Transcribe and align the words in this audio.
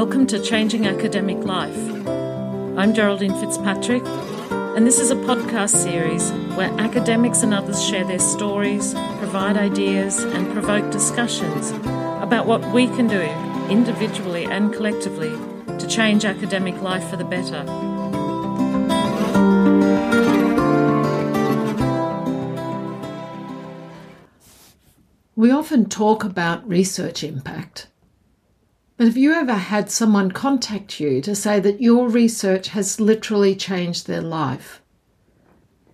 Welcome 0.00 0.28
to 0.28 0.40
Changing 0.40 0.86
Academic 0.86 1.38
Life. 1.38 1.76
I'm 2.78 2.94
Geraldine 2.94 3.34
Fitzpatrick, 3.34 4.04
and 4.06 4.86
this 4.86 5.00
is 5.00 5.10
a 5.10 5.16
podcast 5.16 5.70
series 5.70 6.30
where 6.56 6.70
academics 6.78 7.42
and 7.42 7.52
others 7.52 7.84
share 7.84 8.04
their 8.04 8.20
stories, 8.20 8.94
provide 9.18 9.56
ideas, 9.56 10.20
and 10.20 10.52
provoke 10.52 10.92
discussions 10.92 11.72
about 12.22 12.46
what 12.46 12.64
we 12.72 12.86
can 12.86 13.08
do 13.08 13.20
individually 13.68 14.44
and 14.44 14.72
collectively 14.72 15.30
to 15.80 15.86
change 15.88 16.24
academic 16.24 16.80
life 16.80 17.10
for 17.10 17.16
the 17.16 17.24
better. 17.24 17.64
We 25.34 25.50
often 25.50 25.88
talk 25.88 26.22
about 26.22 26.68
research 26.68 27.24
impact. 27.24 27.88
But 28.98 29.06
have 29.06 29.16
you 29.16 29.32
ever 29.32 29.54
had 29.54 29.92
someone 29.92 30.32
contact 30.32 30.98
you 30.98 31.20
to 31.22 31.36
say 31.36 31.60
that 31.60 31.80
your 31.80 32.08
research 32.08 32.70
has 32.70 33.00
literally 33.00 33.54
changed 33.54 34.08
their 34.08 34.20
life? 34.20 34.82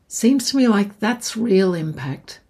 Seems 0.09 0.51
to 0.51 0.57
me 0.57 0.69
like 0.69 1.01
that's 1.01 1.37
real 1.37 1.75
impact. 1.75 2.41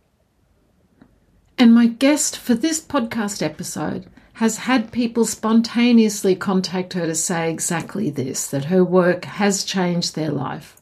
And 1.59 1.75
my 1.75 1.89
guest 1.89 2.39
for 2.39 2.55
this 2.55 2.81
podcast 2.81 3.43
episode 3.43 4.07
has 4.35 4.59
had 4.59 4.93
people 4.93 5.25
spontaneously 5.25 6.37
contact 6.37 6.93
her 6.93 7.07
to 7.07 7.17
say 7.17 7.51
exactly 7.51 8.09
this 8.09 8.47
that 8.47 8.67
her 8.67 8.85
work 8.85 9.25
has 9.25 9.65
changed 9.65 10.15
their 10.15 10.31
life. 10.31 10.77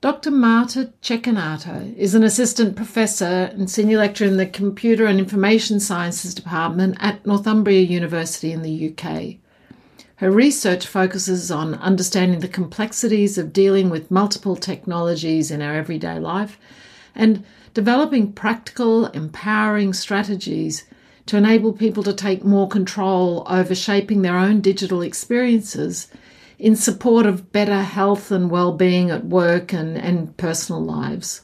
Dr. 0.00 0.30
Marta 0.30 0.92
Cecchinato 1.02 1.92
is 1.96 2.14
an 2.14 2.22
assistant 2.22 2.76
professor 2.76 3.50
and 3.52 3.68
senior 3.68 3.98
lecturer 3.98 4.28
in 4.28 4.36
the 4.36 4.46
Computer 4.46 5.06
and 5.06 5.18
Information 5.18 5.80
Sciences 5.80 6.36
Department 6.36 6.96
at 7.00 7.26
Northumbria 7.26 7.80
University 7.80 8.52
in 8.52 8.62
the 8.62 8.92
UK. 8.92 9.38
Her 10.16 10.30
research 10.30 10.86
focuses 10.86 11.50
on 11.50 11.74
understanding 11.74 12.38
the 12.38 12.46
complexities 12.46 13.38
of 13.38 13.52
dealing 13.52 13.90
with 13.90 14.08
multiple 14.08 14.54
technologies 14.54 15.50
in 15.50 15.60
our 15.60 15.74
everyday 15.74 16.20
life 16.20 16.60
and 17.16 17.44
developing 17.74 18.32
practical, 18.32 19.06
empowering 19.06 19.92
strategies 19.92 20.84
to 21.26 21.36
enable 21.36 21.72
people 21.72 22.04
to 22.04 22.12
take 22.12 22.44
more 22.44 22.68
control 22.68 23.44
over 23.48 23.74
shaping 23.74 24.22
their 24.22 24.38
own 24.38 24.60
digital 24.60 25.02
experiences 25.02 26.06
in 26.58 26.74
support 26.74 27.26
of 27.26 27.52
better 27.52 27.82
health 27.82 28.30
and 28.30 28.50
well-being 28.50 29.10
at 29.10 29.24
work 29.24 29.72
and, 29.72 29.96
and 29.96 30.36
personal 30.36 30.82
lives. 30.82 31.42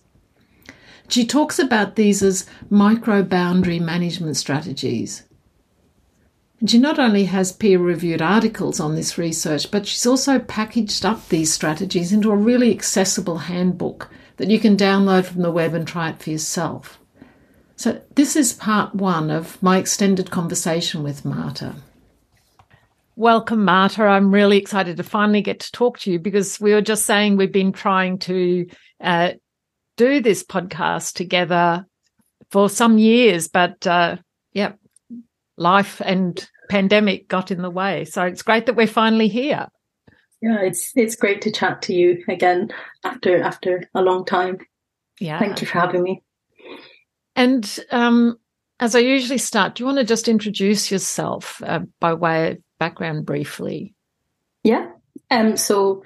She 1.08 1.26
talks 1.26 1.58
about 1.58 1.96
these 1.96 2.22
as 2.22 2.46
micro 2.70 3.22
boundary 3.22 3.78
management 3.78 4.36
strategies. 4.36 5.22
And 6.60 6.70
she 6.70 6.78
not 6.78 6.98
only 6.98 7.26
has 7.26 7.52
peer 7.52 7.78
reviewed 7.78 8.22
articles 8.22 8.80
on 8.80 8.94
this 8.94 9.18
research, 9.18 9.70
but 9.70 9.86
she's 9.86 10.06
also 10.06 10.38
packaged 10.38 11.04
up 11.04 11.28
these 11.28 11.52
strategies 11.52 12.12
into 12.12 12.30
a 12.30 12.36
really 12.36 12.70
accessible 12.72 13.38
handbook 13.38 14.08
that 14.38 14.50
you 14.50 14.58
can 14.58 14.76
download 14.76 15.26
from 15.26 15.42
the 15.42 15.50
web 15.50 15.74
and 15.74 15.86
try 15.86 16.10
it 16.10 16.18
for 16.20 16.30
yourself. 16.30 16.98
So, 17.76 18.00
this 18.14 18.34
is 18.34 18.52
part 18.52 18.94
one 18.94 19.30
of 19.30 19.62
my 19.62 19.78
extended 19.78 20.30
conversation 20.30 21.02
with 21.02 21.24
Marta. 21.24 21.74
Welcome, 23.16 23.64
Marta. 23.64 24.02
I'm 24.02 24.34
really 24.34 24.58
excited 24.58 24.96
to 24.96 25.04
finally 25.04 25.40
get 25.40 25.60
to 25.60 25.70
talk 25.70 26.00
to 26.00 26.10
you 26.10 26.18
because 26.18 26.60
we 26.60 26.72
were 26.72 26.82
just 26.82 27.06
saying 27.06 27.36
we've 27.36 27.52
been 27.52 27.72
trying 27.72 28.18
to 28.20 28.66
uh, 29.00 29.32
do 29.96 30.20
this 30.20 30.42
podcast 30.42 31.12
together 31.14 31.86
for 32.50 32.68
some 32.68 32.98
years, 32.98 33.46
but 33.46 33.86
uh, 33.86 34.16
yeah, 34.52 34.72
life 35.56 36.02
and 36.04 36.48
pandemic 36.68 37.28
got 37.28 37.52
in 37.52 37.62
the 37.62 37.70
way. 37.70 38.04
So 38.04 38.24
it's 38.24 38.42
great 38.42 38.66
that 38.66 38.74
we're 38.74 38.88
finally 38.88 39.28
here. 39.28 39.68
Yeah, 40.42 40.60
it's 40.62 40.92
it's 40.96 41.16
great 41.16 41.40
to 41.42 41.52
chat 41.52 41.82
to 41.82 41.94
you 41.94 42.22
again 42.28 42.70
after 43.04 43.40
after 43.40 43.88
a 43.94 44.02
long 44.02 44.24
time. 44.24 44.58
Yeah, 45.20 45.38
thank 45.38 45.60
you 45.60 45.68
for 45.68 45.78
having 45.78 46.02
me. 46.02 46.22
And 47.36 47.78
um, 47.92 48.38
as 48.80 48.96
I 48.96 48.98
usually 48.98 49.38
start, 49.38 49.76
do 49.76 49.82
you 49.82 49.86
want 49.86 49.98
to 49.98 50.04
just 50.04 50.28
introduce 50.28 50.90
yourself 50.90 51.62
uh, 51.64 51.80
by 52.00 52.14
way 52.14 52.50
of 52.52 52.58
background 52.78 53.26
briefly? 53.26 53.94
Yeah. 54.62 54.90
Um, 55.30 55.56
so 55.56 56.02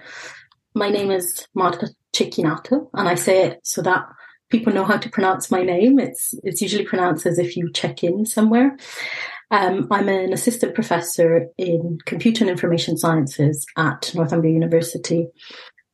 my 0.75 0.91
name 0.91 1.11
is 1.11 1.47
Marta 1.55 1.89
Cecchinato, 2.15 2.89
and 2.95 3.09
I 3.09 3.15
say 3.15 3.47
it 3.47 3.61
so 3.63 3.83
that 3.83 4.05
people 4.51 4.73
know 4.73 4.85
how 4.85 4.97
to 4.97 5.11
pronounce 5.11 5.51
my 5.51 5.63
name. 5.63 5.99
It's 5.99 6.35
it's 6.43 6.63
usually 6.63 6.85
pronounced 6.85 7.27
as 7.27 7.39
if 7.39 7.57
you 7.57 7.71
check 7.73 8.03
in 8.03 8.27
somewhere. 8.27 8.77
Um, 9.51 9.89
I'm 9.91 10.09
an 10.09 10.33
assistant 10.33 10.75
professor 10.75 11.47
in 11.57 11.99
computer 12.05 12.45
and 12.45 12.51
information 12.51 12.99
sciences 12.99 13.67
at 13.77 14.13
Northumbria 14.15 14.53
University, 14.53 15.29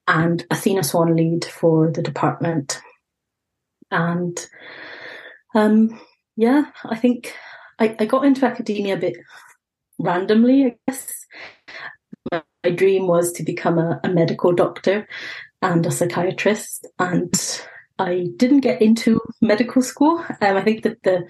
and 0.09 0.45
Athena 0.51 0.83
Swan 0.83 1.15
lead 1.17 1.45
for 1.45 1.91
the 1.91 2.03
department. 2.03 2.81
And 3.91 4.39
um, 5.55 6.01
yeah, 6.37 6.65
I 6.85 6.97
think 6.97 7.35
I, 7.79 7.95
I 7.99 8.07
got 8.07 8.25
into 8.25 8.47
academia 8.47 8.95
a 8.95 8.99
bit 8.99 9.17
randomly, 9.99 10.67
I 10.67 10.77
guess. 10.87 11.27
My 12.33 12.71
dream 12.71 13.07
was 13.07 13.33
to 13.33 13.43
become 13.43 13.79
a, 13.79 14.01
a 14.03 14.09
medical 14.09 14.53
doctor 14.53 15.07
and 15.61 15.85
a 15.85 15.91
psychiatrist, 15.91 16.87
and 16.99 17.35
I 17.99 18.29
didn't 18.37 18.61
get 18.61 18.83
into 18.83 19.21
medical 19.41 19.83
school. 19.83 20.19
Um, 20.41 20.57
I 20.57 20.63
think 20.63 20.83
that 20.83 21.03
the 21.03 21.29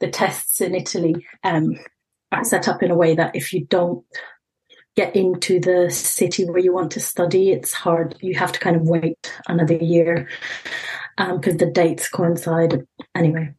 the 0.00 0.08
tests 0.08 0.60
in 0.60 0.74
Italy 0.74 1.26
um, 1.42 1.78
are 2.32 2.44
set 2.44 2.68
up 2.68 2.82
in 2.82 2.90
a 2.90 2.96
way 2.96 3.14
that 3.14 3.34
if 3.34 3.52
you 3.52 3.64
don't 3.64 4.04
get 4.96 5.14
into 5.14 5.60
the 5.60 5.90
city 5.90 6.44
where 6.44 6.58
you 6.58 6.72
want 6.72 6.92
to 6.92 7.00
study, 7.00 7.50
it's 7.50 7.72
hard. 7.72 8.16
You 8.20 8.34
have 8.36 8.52
to 8.52 8.60
kind 8.60 8.76
of 8.76 8.82
wait 8.82 9.32
another 9.46 9.74
year 9.74 10.28
because 11.16 11.52
um, 11.52 11.58
the 11.58 11.70
dates 11.70 12.08
coincide. 12.08 12.86
Anyway, 13.14 13.54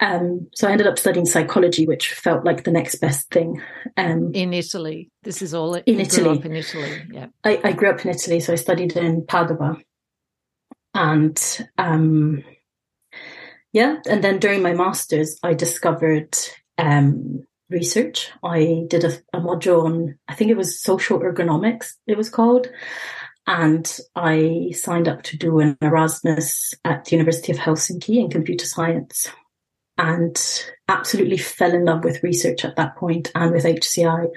um, 0.00 0.48
so 0.54 0.68
I 0.68 0.72
ended 0.72 0.86
up 0.86 0.98
studying 0.98 1.24
psychology, 1.24 1.86
which 1.86 2.12
felt 2.12 2.44
like 2.44 2.64
the 2.64 2.70
next 2.70 2.96
best 2.96 3.30
thing. 3.30 3.62
Um, 3.96 4.32
in 4.34 4.52
Italy, 4.52 5.10
this 5.22 5.40
is 5.40 5.54
all 5.54 5.74
in 5.74 6.00
Italy. 6.00 6.40
in 6.44 6.54
Italy, 6.54 7.02
yeah. 7.10 7.26
I, 7.44 7.60
I, 7.64 7.72
grew 7.72 7.88
up 7.90 8.04
in 8.04 8.10
Italy, 8.10 8.40
so 8.40 8.52
I 8.52 8.56
studied 8.56 8.94
in 8.94 9.24
Padua, 9.24 9.78
and 10.92 11.66
um, 11.78 12.44
yeah, 13.72 13.96
and 14.06 14.22
then 14.22 14.38
during 14.38 14.62
my 14.62 14.74
masters, 14.74 15.38
I 15.42 15.54
discovered 15.54 16.36
um, 16.76 17.44
research. 17.70 18.30
I 18.44 18.84
did 18.88 19.02
a, 19.04 19.12
a 19.32 19.40
module 19.40 19.84
on, 19.84 20.18
I 20.28 20.34
think 20.34 20.50
it 20.50 20.58
was 20.58 20.80
social 20.80 21.20
ergonomics. 21.20 21.94
It 22.06 22.18
was 22.18 22.28
called, 22.28 22.68
and 23.46 23.98
I 24.14 24.72
signed 24.74 25.08
up 25.08 25.22
to 25.22 25.38
do 25.38 25.60
an 25.60 25.78
Erasmus 25.80 26.74
at 26.84 27.06
the 27.06 27.12
University 27.16 27.52
of 27.52 27.58
Helsinki 27.58 28.18
in 28.18 28.28
computer 28.28 28.66
science 28.66 29.30
and 29.98 30.36
absolutely 30.88 31.38
fell 31.38 31.72
in 31.72 31.84
love 31.84 32.04
with 32.04 32.22
research 32.22 32.64
at 32.64 32.76
that 32.76 32.96
point 32.96 33.30
and 33.34 33.52
with 33.52 33.64
HCI. 33.64 34.28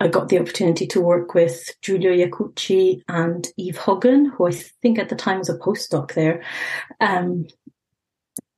I 0.00 0.08
got 0.08 0.28
the 0.28 0.38
opportunity 0.38 0.86
to 0.88 1.00
work 1.00 1.34
with 1.34 1.70
Giulio 1.80 2.12
Iacucci 2.12 3.02
and 3.08 3.46
Eve 3.56 3.78
Hoggan, 3.78 4.32
who 4.32 4.46
I 4.46 4.52
think 4.52 4.98
at 4.98 5.08
the 5.08 5.16
time 5.16 5.38
was 5.38 5.48
a 5.48 5.58
postdoc 5.58 6.14
there. 6.14 6.42
Um, 7.00 7.46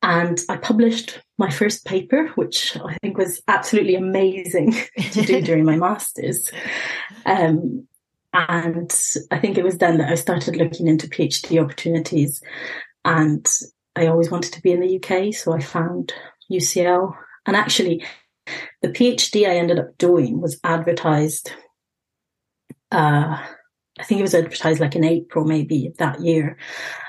and 0.03 0.41
I 0.49 0.57
published 0.57 1.21
my 1.39 1.51
first 1.51 1.85
paper, 1.85 2.29
which 2.35 2.77
I 2.77 2.97
think 3.03 3.19
was 3.19 3.43
absolutely 3.49 3.95
amazing 3.95 4.73
to 5.13 5.23
do 5.23 5.41
during 5.41 5.65
my 5.65 5.77
master's. 5.77 6.51
Um, 7.27 7.87
and 8.33 8.93
I 9.31 9.39
think 9.39 9.59
it 9.59 9.65
was 9.65 9.79
then 9.79 9.99
that 9.99 10.11
I 10.11 10.15
started 10.15 10.57
looking 10.57 10.87
into 10.87 11.09
PhD 11.09 11.63
opportunities. 11.63 12.41
And 13.05 13.47
I 13.97 14.07
always 14.07 14.31
wanted 14.31 14.53
to 14.53 14.63
be 14.63 14.73
in 14.73 14.81
the 14.81 14.97
UK, 14.97 15.35
so 15.35 15.53
I 15.53 15.61
found 15.61 16.13
UCL. 16.51 17.15
And 17.47 17.57
actually, 17.57 18.05
the 18.83 18.89
PhD 18.89 19.49
I 19.49 19.57
ended 19.57 19.79
up 19.79 19.97
doing 19.99 20.41
was 20.41 20.59
advertised. 20.65 21.53
Uh, 22.91 23.39
I 23.99 24.05
think 24.05 24.21
it 24.21 24.23
was 24.23 24.35
advertised 24.35 24.81
like 24.81 24.97
in 24.97 25.05
April, 25.05 25.45
maybe 25.45 25.93
that 25.99 26.21
year. 26.21 26.57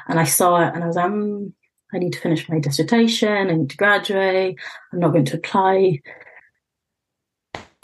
And 0.07 0.19
I 0.19 0.23
saw 0.23 0.57
it 0.67 0.73
and 0.73 0.83
I 0.83 0.87
was, 0.87 0.97
um, 0.97 1.53
I 1.93 1.99
need 1.99 2.13
to 2.13 2.19
finish 2.19 2.49
my 2.49 2.59
dissertation. 2.59 3.49
I 3.49 3.55
need 3.55 3.69
to 3.69 3.77
graduate. 3.77 4.57
I'm 4.91 4.99
not 4.99 5.11
going 5.11 5.25
to 5.25 5.37
apply. 5.37 5.99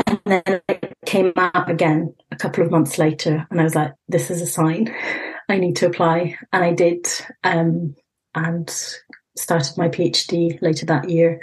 And 0.08 0.20
then 0.26 0.62
it 0.70 0.94
came 1.06 1.34
out 1.36 1.70
again 1.70 2.16
a 2.32 2.36
couple 2.36 2.64
of 2.64 2.72
months 2.72 2.98
later. 2.98 3.48
And 3.50 3.60
I 3.60 3.64
was 3.64 3.76
like, 3.76 3.94
this 4.08 4.30
is 4.30 4.42
a 4.42 4.48
sign. 4.48 4.94
I 5.50 5.58
need 5.58 5.76
to 5.78 5.86
apply. 5.86 6.38
And 6.52 6.64
I 6.64 6.74
did. 6.74 7.08
Um, 7.44 7.96
and 8.34 8.70
started 9.38 9.78
my 9.78 9.90
PhD 9.90 10.62
later 10.62 10.86
that 10.88 11.10
year. 11.10 11.42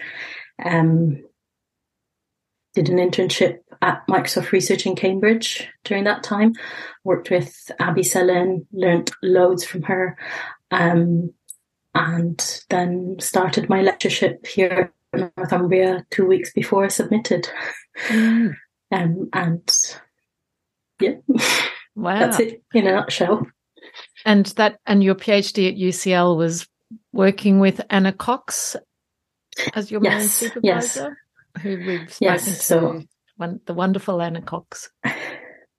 Um, 0.65 1.23
did 2.75 2.89
an 2.89 2.97
internship 2.97 3.59
at 3.83 4.06
Microsoft 4.06 4.53
Research 4.53 4.87
in 4.87 4.97
Cambridge 4.97 5.69
during 5.85 6.05
that 6.05 6.23
time. 6.23 6.55
Worked 7.05 7.31
with 7.31 7.71
Abby 7.79 8.03
Sellen, 8.03 8.67
learnt 8.73 9.11
loads 9.23 9.65
from 9.65 9.83
her, 9.83 10.17
um, 10.71 11.33
and 11.94 12.65
then 12.71 13.17
started 13.21 13.69
my 13.69 13.83
lectureship 13.83 14.47
here 14.47 14.93
in 15.12 15.31
Northumbria 15.37 16.06
two 16.11 16.25
weeks 16.25 16.53
before 16.53 16.85
I 16.85 16.89
submitted. 16.89 17.49
Mm. 18.09 18.56
Um, 18.94 19.31
and 19.33 19.75
yeah, 21.00 21.15
Wow. 21.97 22.19
that's 22.19 22.41
it 22.41 22.62
in 22.75 22.87
a 22.87 22.93
nutshell. 22.93 23.47
And 24.27 24.44
that 24.56 24.81
and 24.85 25.03
your 25.03 25.15
PhD 25.15 25.69
at 25.71 25.79
UCL 25.79 26.37
was 26.37 26.69
working 27.12 27.61
with 27.61 27.81
Anna 27.91 28.12
Cox 28.12 28.76
as 29.75 29.91
your 29.91 30.00
main 30.00 30.12
Yes, 30.12 30.32
supervisor, 30.32 31.17
who 31.62 31.70
we've 31.87 32.12
spoken 32.12 32.17
Yes, 32.20 32.44
to, 32.44 32.53
so- 32.55 33.03
one, 33.37 33.61
the 33.67 33.75
wonderful 33.75 34.20
Anna 34.23 34.43
Cox. 34.43 34.91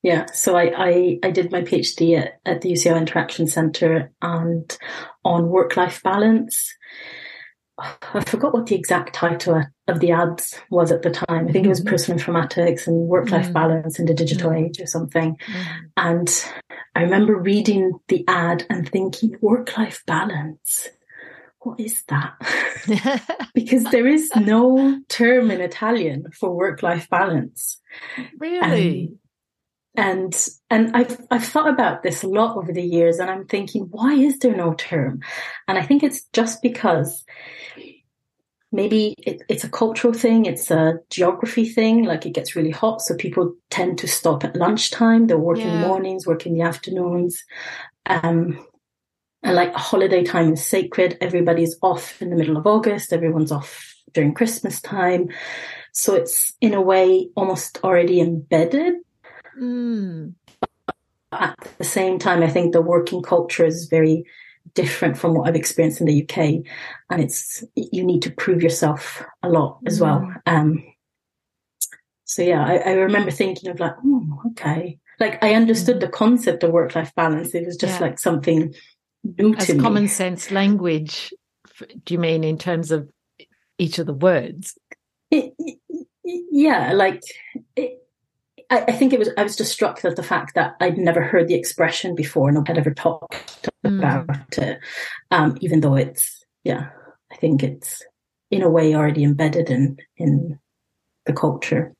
Yeah, 0.06 0.26
so 0.34 0.58
I, 0.58 0.74
I, 0.76 1.20
I 1.24 1.32
did 1.32 1.50
my 1.50 1.62
PhD 1.62 2.20
at, 2.20 2.34
at 2.46 2.60
the 2.60 2.74
UCL 2.74 2.98
Interaction 2.98 3.48
Centre 3.48 4.12
and 4.22 4.78
on 5.24 5.48
work 5.48 5.78
life 5.78 6.04
balance. 6.04 6.76
I 7.80 8.22
forgot 8.26 8.54
what 8.54 8.66
the 8.66 8.76
exact 8.76 9.16
title 9.16 9.64
of 9.88 10.00
the 10.02 10.12
ads 10.12 10.60
was 10.70 10.92
at 10.92 11.04
the 11.04 11.10
time. 11.10 11.48
I 11.48 11.54
think 11.54 11.66
it 11.66 11.70
was 11.70 11.80
Mhm. 11.80 11.88
personal 11.88 12.20
informatics 12.20 12.86
and 12.86 13.08
work 13.08 13.32
life 13.32 13.48
Mm. 13.48 13.54
balance 13.54 13.98
in 13.98 14.06
the 14.06 14.14
digital 14.14 14.52
Mm. 14.52 14.66
age 14.66 14.82
or 14.82 14.88
something. 14.88 15.38
And 15.96 16.30
I 16.96 17.04
remember 17.04 17.38
reading 17.38 17.94
the 18.10 18.26
ad 18.28 18.66
and 18.70 18.90
thinking, 18.90 19.38
work 19.40 19.78
life 19.78 20.04
balance. 20.06 20.90
What 21.64 21.80
is 21.80 22.04
that? 22.10 22.34
because 23.54 23.84
there 23.86 24.08
is 24.08 24.30
no 24.36 25.00
term 25.10 25.50
in 25.52 25.62
Italian 25.62 26.26
for 26.32 26.52
work 26.56 26.84
life 26.84 27.10
balance. 27.10 27.80
really? 28.38 29.08
Um, 29.08 29.20
and 29.96 30.48
and 30.70 30.96
I've 30.96 31.20
I've 31.30 31.46
thought 31.46 31.70
about 31.70 32.02
this 32.02 32.24
a 32.24 32.28
lot 32.28 32.58
over 32.58 32.74
the 32.74 32.82
years, 32.82 33.20
and 33.20 33.30
I'm 33.30 33.46
thinking, 33.46 33.84
why 33.92 34.14
is 34.14 34.40
there 34.40 34.56
no 34.56 34.74
term? 34.74 35.22
And 35.68 35.78
I 35.78 35.84
think 35.84 36.02
it's 36.04 36.24
just 36.34 36.62
because 36.64 37.24
maybe 38.72 39.14
it, 39.20 39.44
it's 39.50 39.64
a 39.64 39.70
cultural 39.70 40.14
thing, 40.14 40.46
it's 40.46 40.72
a 40.72 40.96
geography 41.12 41.70
thing. 41.70 42.06
Like 42.06 42.26
it 42.26 42.34
gets 42.34 42.56
really 42.56 42.72
hot, 42.72 43.02
so 43.02 43.16
people 43.16 43.54
tend 43.70 44.00
to 44.00 44.08
stop 44.08 44.44
at 44.44 44.56
lunchtime. 44.56 45.28
They're 45.28 45.38
working 45.38 45.74
Yeah. 45.74 45.82
mornings, 45.82 46.26
working 46.26 46.56
the 46.56 46.64
afternoons. 46.64 47.44
Um, 48.08 48.66
and 49.44 49.56
like 49.56 49.74
holiday 49.74 50.24
time 50.24 50.54
is 50.54 50.66
sacred. 50.66 51.18
Everybody's 51.22 51.78
off 51.82 52.22
in 52.22 52.30
the 52.30 52.36
middle 52.36 52.58
of 52.58 52.66
August. 52.66 53.12
Everyone's 53.14 53.52
off 53.52 53.94
during 54.14 54.34
Christmas 54.34 54.82
time. 54.82 55.30
So 55.92 56.16
it's 56.16 56.54
in 56.62 56.74
a 56.74 56.82
way 56.82 57.30
almost 57.36 57.80
already 57.84 58.20
embedded 58.20 58.96
Mm. 59.62 60.34
at 61.32 61.56
the 61.78 61.84
same 61.84 62.18
time, 62.18 62.42
I 62.42 62.50
think 62.50 62.74
the 62.74 62.82
working 62.82 63.22
culture 63.22 63.66
is 63.66 63.86
very 63.86 64.26
different 64.74 65.16
from 65.18 65.36
what 65.36 65.48
I've 65.48 65.56
experienced 65.56 66.02
in 66.02 66.08
the 66.08 66.24
UK, 66.24 66.64
and 67.12 67.22
it's 67.22 67.64
you 67.76 68.04
need 68.04 68.22
to 68.24 68.32
prove 68.32 68.64
yourself 68.64 69.24
a 69.44 69.50
lot 69.50 69.78
as 69.86 70.00
well. 70.02 70.28
Um, 70.48 70.84
so 72.24 72.42
yeah, 72.42 72.66
I, 72.66 72.78
I 72.78 72.92
remember 72.94 73.30
thinking 73.30 73.70
of 73.70 73.80
like, 73.80 73.94
oh, 74.04 74.42
okay, 74.52 74.98
like 75.20 75.44
I 75.44 75.54
understood 75.54 76.00
the 76.00 76.08
concept 76.08 76.64
of 76.64 76.72
work 76.72 76.96
life 76.96 77.14
balance. 77.16 77.54
It 77.54 77.66
was 77.66 77.78
just 77.78 78.00
Yeah. 78.00 78.08
like 78.08 78.18
something 78.20 78.74
As 79.58 79.68
to 79.68 79.74
me. 79.76 79.80
common 79.80 80.08
sense 80.08 80.52
language, 80.52 81.34
do 82.04 82.14
you 82.14 82.20
mean 82.20 82.44
in 82.44 82.58
terms 82.58 82.92
of 82.92 83.10
each 83.78 84.00
of 84.00 84.06
the 84.06 84.14
words? 84.14 84.78
It- 85.32 85.54
yeah, 86.26 86.94
like 86.94 87.22
it, 87.76 88.00
I, 88.70 88.86
I 88.88 88.92
think 88.94 89.12
it 89.14 89.20
was. 89.20 89.30
I 89.38 89.44
was 89.44 89.56
just 89.58 89.74
struck 89.74 90.04
at 90.06 90.16
the 90.16 90.24
fact 90.24 90.56
that 90.56 90.76
I'd 90.80 90.98
never 90.98 91.22
heard 91.22 91.48
the 91.48 91.56
expression 91.56 92.16
before. 92.16 92.52
Nobody 92.52 92.72
had 92.72 92.78
ever 92.80 92.94
talked 92.94 93.70
Mm. 93.86 94.00
about 94.00 94.58
it, 94.58 94.80
um, 95.32 95.58
even 95.60 95.82
though 95.82 95.96
it's. 95.96 96.46
Yeah, 96.64 96.90
I 97.32 97.36
think 97.36 97.62
it's 97.64 98.02
in 98.52 98.62
a 98.62 98.70
way 98.70 98.96
already 98.96 99.24
embedded 99.26 99.70
in 99.70 99.98
in 100.16 100.58
the 101.26 101.34
culture. 101.34 101.94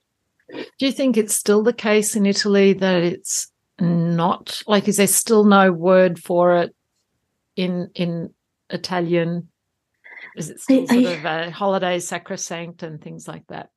Do 0.52 0.86
you 0.86 0.92
think 0.94 1.18
it's 1.18 1.36
still 1.36 1.64
the 1.64 1.74
case 1.74 2.16
in 2.16 2.26
Italy 2.26 2.72
that 2.74 3.04
it's 3.04 3.52
not 3.82 4.62
like 4.68 4.88
is 4.88 4.98
there 4.98 5.08
still 5.08 5.44
no 5.44 5.72
word 5.74 6.18
for 6.18 6.56
it 6.58 6.74
in 7.56 7.90
in 7.96 8.34
Italian? 8.70 9.50
Is 10.36 10.50
it 10.50 10.60
still 10.60 10.84
I- 10.84 10.86
sort 10.86 11.06
I- 11.06 11.12
of 11.12 11.26
a 11.26 11.52
holiday 11.52 12.00
sacrosanct 12.00 12.84
and 12.84 13.02
things 13.02 13.28
like 13.28 13.46
that? 13.48 13.70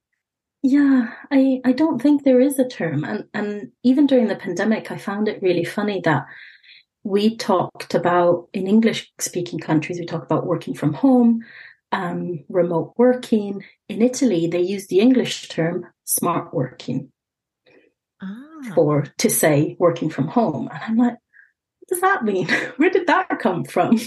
Yeah, 0.62 1.12
I, 1.30 1.60
I 1.64 1.72
don't 1.72 2.02
think 2.02 2.24
there 2.24 2.40
is 2.40 2.58
a 2.58 2.66
term. 2.66 3.04
And, 3.04 3.24
and 3.32 3.70
even 3.84 4.06
during 4.08 4.26
the 4.26 4.34
pandemic, 4.34 4.90
I 4.90 4.96
found 4.98 5.28
it 5.28 5.40
really 5.40 5.64
funny 5.64 6.00
that 6.04 6.24
we 7.04 7.36
talked 7.36 7.94
about, 7.94 8.48
in 8.52 8.66
English 8.66 9.12
speaking 9.20 9.60
countries, 9.60 10.00
we 10.00 10.06
talk 10.06 10.24
about 10.24 10.46
working 10.46 10.74
from 10.74 10.92
home, 10.92 11.44
um, 11.92 12.42
remote 12.48 12.94
working. 12.96 13.62
In 13.88 14.02
Italy, 14.02 14.48
they 14.48 14.60
use 14.60 14.88
the 14.88 14.98
English 14.98 15.48
term 15.48 15.86
smart 16.04 16.52
working 16.52 17.12
Ah, 18.20 18.72
for 18.74 19.04
to 19.18 19.30
say 19.30 19.76
working 19.78 20.10
from 20.10 20.26
home. 20.26 20.68
And 20.72 20.82
I'm 20.82 20.96
like, 20.96 21.18
does 21.88 22.00
that 22.00 22.24
mean? 22.24 22.48
Where 22.76 22.90
did 22.90 23.06
that 23.06 23.38
come 23.40 23.64
from? 23.64 23.98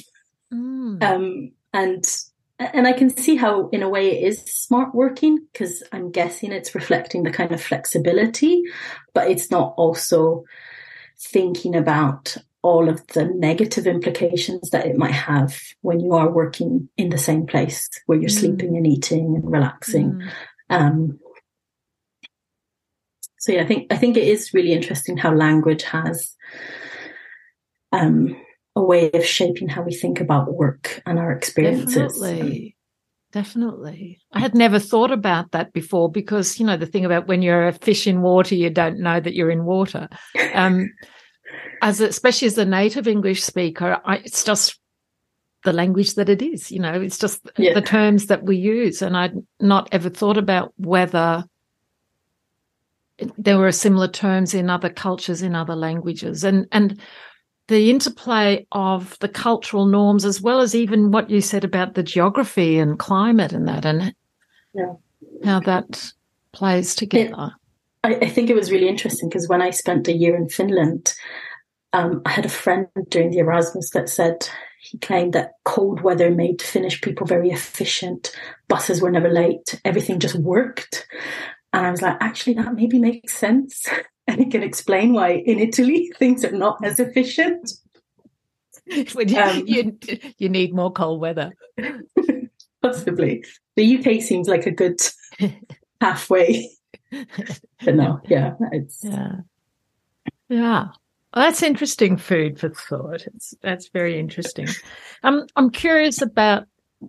mm, 0.53 1.03
Um, 1.03 1.51
and 1.73 2.03
and 2.59 2.87
I 2.87 2.91
can 2.91 3.09
see 3.09 3.37
how, 3.37 3.69
in 3.69 3.83
a 3.83 3.89
way, 3.89 4.17
it 4.19 4.27
is 4.27 4.41
smart 4.41 4.93
working 4.93 5.47
because 5.53 5.81
I'm 5.93 6.11
guessing 6.11 6.51
it's 6.51 6.75
reflecting 6.75 7.23
the 7.23 7.31
kind 7.31 7.53
of 7.53 7.61
flexibility, 7.61 8.63
but 9.13 9.31
it's 9.31 9.49
not 9.49 9.73
also 9.77 10.43
thinking 11.17 11.75
about 11.75 12.35
all 12.61 12.89
of 12.89 13.05
the 13.07 13.23
negative 13.25 13.87
implications 13.87 14.71
that 14.71 14.85
it 14.85 14.97
might 14.97 15.13
have 15.13 15.57
when 15.81 16.01
you 16.01 16.13
are 16.13 16.29
working 16.29 16.89
in 16.97 17.09
the 17.09 17.17
same 17.17 17.45
place 17.45 17.89
where 18.07 18.17
you're 18.19 18.29
Mm. 18.29 18.39
sleeping 18.39 18.75
and 18.75 18.85
eating 18.85 19.35
and 19.35 19.49
relaxing. 19.49 20.17
mm. 20.17 20.31
Um, 20.69 21.19
so 23.37 23.53
yeah, 23.53 23.61
I 23.61 23.65
think 23.65 23.93
I 23.93 23.95
think 23.97 24.17
it 24.17 24.27
is 24.27 24.53
really 24.53 24.73
interesting 24.73 25.15
how 25.15 25.33
language 25.33 25.83
has 25.83 26.35
um, 27.91 28.35
a 28.75 28.83
way 28.83 29.11
of 29.11 29.25
shaping 29.25 29.67
how 29.67 29.81
we 29.81 29.93
think 29.93 30.19
about 30.19 30.53
work 30.53 31.01
and 31.05 31.19
our 31.19 31.31
experiences. 31.31 31.95
Definitely. 31.95 32.75
Definitely. 33.31 34.19
I 34.33 34.39
had 34.39 34.55
never 34.55 34.79
thought 34.79 35.11
about 35.11 35.51
that 35.51 35.71
before 35.71 36.09
because, 36.11 36.59
you 36.59 36.65
know, 36.65 36.77
the 36.77 36.87
thing 36.87 37.05
about 37.05 37.27
when 37.27 37.43
you're 37.43 37.67
a 37.67 37.73
fish 37.73 38.07
in 38.07 38.21
water, 38.21 38.55
you 38.55 38.71
don't 38.71 38.99
know 38.99 39.19
that 39.19 39.35
you're 39.35 39.51
in 39.51 39.65
water. 39.65 40.09
Um, 40.53 40.91
as 41.81 42.01
a, 42.01 42.07
especially 42.07 42.47
as 42.47 42.57
a 42.57 42.65
native 42.65 43.07
English 43.07 43.43
speaker, 43.43 43.99
I, 44.03 44.17
it's 44.17 44.43
just 44.43 44.79
the 45.63 45.73
language 45.73 46.15
that 46.15 46.29
it 46.29 46.41
is, 46.41 46.71
you 46.71 46.79
know, 46.79 46.93
it's 46.93 47.19
just 47.19 47.41
Yeah. 47.57 47.73
the 47.73 47.81
terms 47.81 48.27
that 48.27 48.43
we 48.43 48.57
use. 48.57 49.01
And 49.01 49.15
I'd 49.15 49.35
not 49.59 49.89
ever 49.91 50.09
thought 50.09 50.37
about 50.37 50.73
whether 50.77 51.43
there 53.37 53.59
were 53.59 53.71
similar 53.71 54.07
terms 54.07 54.53
in 54.53 54.69
other 54.69 54.89
cultures, 54.89 55.41
in 55.43 55.53
other 55.53 55.75
languages. 55.75 56.43
And, 56.43 56.65
and, 56.71 56.99
the 57.69 57.89
interplay 57.91 58.65
of 58.71 59.17
the 59.19 59.29
cultural 59.29 59.85
norms 59.85 60.25
as 60.25 60.41
well 60.41 60.59
as 60.59 60.73
even 60.73 61.11
what 61.11 61.29
you 61.29 61.39
said 61.39 61.63
about 61.63 61.93
the 61.93 62.03
geography 62.03 62.79
and 62.79 62.97
climate 62.97 63.53
and 63.53 63.67
that 63.67 63.85
and 63.85 64.13
Yeah. 64.73 64.93
how 65.45 65.59
that 65.61 66.11
plays 66.51 66.95
together. 66.95 67.51
I, 68.03 68.15
I 68.15 68.29
think 68.29 68.49
it 68.49 68.55
was 68.55 68.71
really 68.71 68.87
interesting 68.87 69.29
because 69.29 69.47
when 69.47 69.61
I 69.61 69.69
spent 69.69 70.07
a 70.07 70.13
year 70.13 70.35
in 70.35 70.49
Finland, 70.49 71.13
um, 71.93 72.21
I 72.25 72.31
had 72.31 72.45
a 72.45 72.49
friend 72.49 72.87
during 73.09 73.29
the 73.29 73.39
Erasmus 73.39 73.91
that 73.91 74.09
said 74.09 74.49
he 74.81 74.97
claimed 74.97 75.33
that 75.33 75.51
cold 75.65 76.01
weather 76.01 76.31
made 76.31 76.61
Finnish 76.61 77.01
people 77.01 77.27
very 77.27 77.51
efficient. 77.51 78.35
Buses 78.67 78.99
were 78.99 79.11
never 79.11 79.29
late. 79.29 79.79
Everything 79.85 80.19
just 80.19 80.35
worked. 80.35 81.07
And 81.71 81.85
I 81.85 81.91
was 81.91 82.01
like, 82.01 82.17
actually, 82.19 82.53
that 82.55 82.73
maybe 82.73 82.97
makes 82.97 83.37
sense. 83.37 83.87
And 84.33 84.41
it 84.41 84.51
can 84.51 84.61
explain 84.61 85.13
why 85.13 85.41
in 85.45 85.57
Italy 85.59 86.11
things 86.19 86.45
are 86.45 86.51
not 86.51 86.83
as 86.85 86.99
efficient. 86.99 87.71
When 89.13 89.27
you, 89.27 89.39
Um, 89.39 89.63
you, 89.67 89.97
you 90.37 90.49
need 90.49 90.73
more 90.73 90.91
cold 90.91 91.19
weather. 91.21 91.51
Possibly. 92.81 93.43
The 93.75 93.97
UK 93.97 94.21
seems 94.21 94.47
like 94.47 94.65
a 94.65 94.71
good 94.71 94.99
halfway. 96.01 96.71
But 97.11 97.95
no, 97.95 98.19
yeah, 98.27 98.53
it's 98.71 99.03
Yeah. 99.03 99.35
Yeah. 100.47 100.87
Well, 101.33 101.45
that's 101.45 101.61
interesting 101.61 102.17
food 102.17 102.59
for 102.59 102.69
thought. 102.69 103.27
It's 103.27 103.53
that's 103.61 103.89
very 103.89 104.19
interesting. 104.19 104.67
Um, 105.23 105.45
I'm 105.55 105.69
curious 105.69 106.21
about 106.21 106.65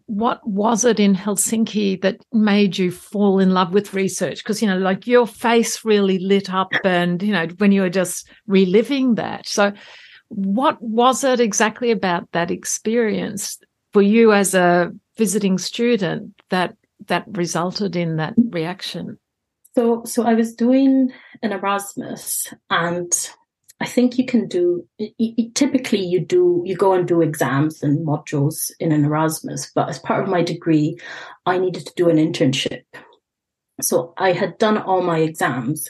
what 0.06 0.46
was 0.46 0.84
it 0.84 1.00
in 1.00 1.14
Helsinki 1.14 2.00
that 2.02 2.24
made 2.32 2.78
you 2.78 2.90
fall 2.90 3.40
in 3.40 3.50
love 3.50 3.72
with 3.72 3.94
research? 3.94 4.38
Because 4.38 4.62
you 4.62 4.68
know, 4.68 4.78
like 4.78 5.06
your 5.06 5.26
face 5.26 5.84
really 5.84 6.18
lit 6.18 6.52
up, 6.52 6.72
and 6.84 7.22
you 7.22 7.32
know, 7.32 7.46
when 7.58 7.72
you 7.72 7.82
were 7.82 7.90
just 7.90 8.28
reliving 8.46 9.16
that. 9.16 9.46
So, 9.46 9.72
what 10.28 10.80
was 10.80 11.24
it 11.24 11.40
exactly 11.40 11.90
about 11.90 12.30
that 12.32 12.50
experience 12.50 13.58
for 13.92 14.02
you 14.02 14.32
as 14.32 14.54
a 14.54 14.92
visiting 15.16 15.58
student 15.58 16.34
that 16.50 16.76
that 17.06 17.24
resulted 17.28 17.96
in 17.96 18.16
that 18.16 18.34
reaction? 18.50 19.18
So, 19.74 20.02
so 20.04 20.24
I 20.24 20.34
was 20.34 20.54
doing 20.54 21.12
an 21.42 21.52
Erasmus, 21.52 22.52
and 22.70 23.12
I 23.80 23.86
think 23.86 24.18
you 24.18 24.26
can 24.26 24.46
do. 24.46 24.86
Typically, 25.54 26.04
you 26.04 26.20
do 26.20 26.62
you 26.66 26.76
go 26.76 26.92
and 26.92 27.08
do 27.08 27.22
exams 27.22 27.82
and 27.82 28.06
modules 28.06 28.70
in 28.78 28.92
an 28.92 29.04
Erasmus, 29.04 29.72
but 29.74 29.88
as 29.88 29.98
part 29.98 30.22
of 30.22 30.28
my 30.28 30.42
degree, 30.42 30.98
I 31.46 31.58
needed 31.58 31.86
to 31.86 31.92
do 31.96 32.10
an 32.10 32.16
internship, 32.16 32.82
So 33.80 34.12
I 34.18 34.32
had 34.32 34.58
done 34.58 34.76
all 34.76 35.02
my 35.02 35.20
exams. 35.20 35.88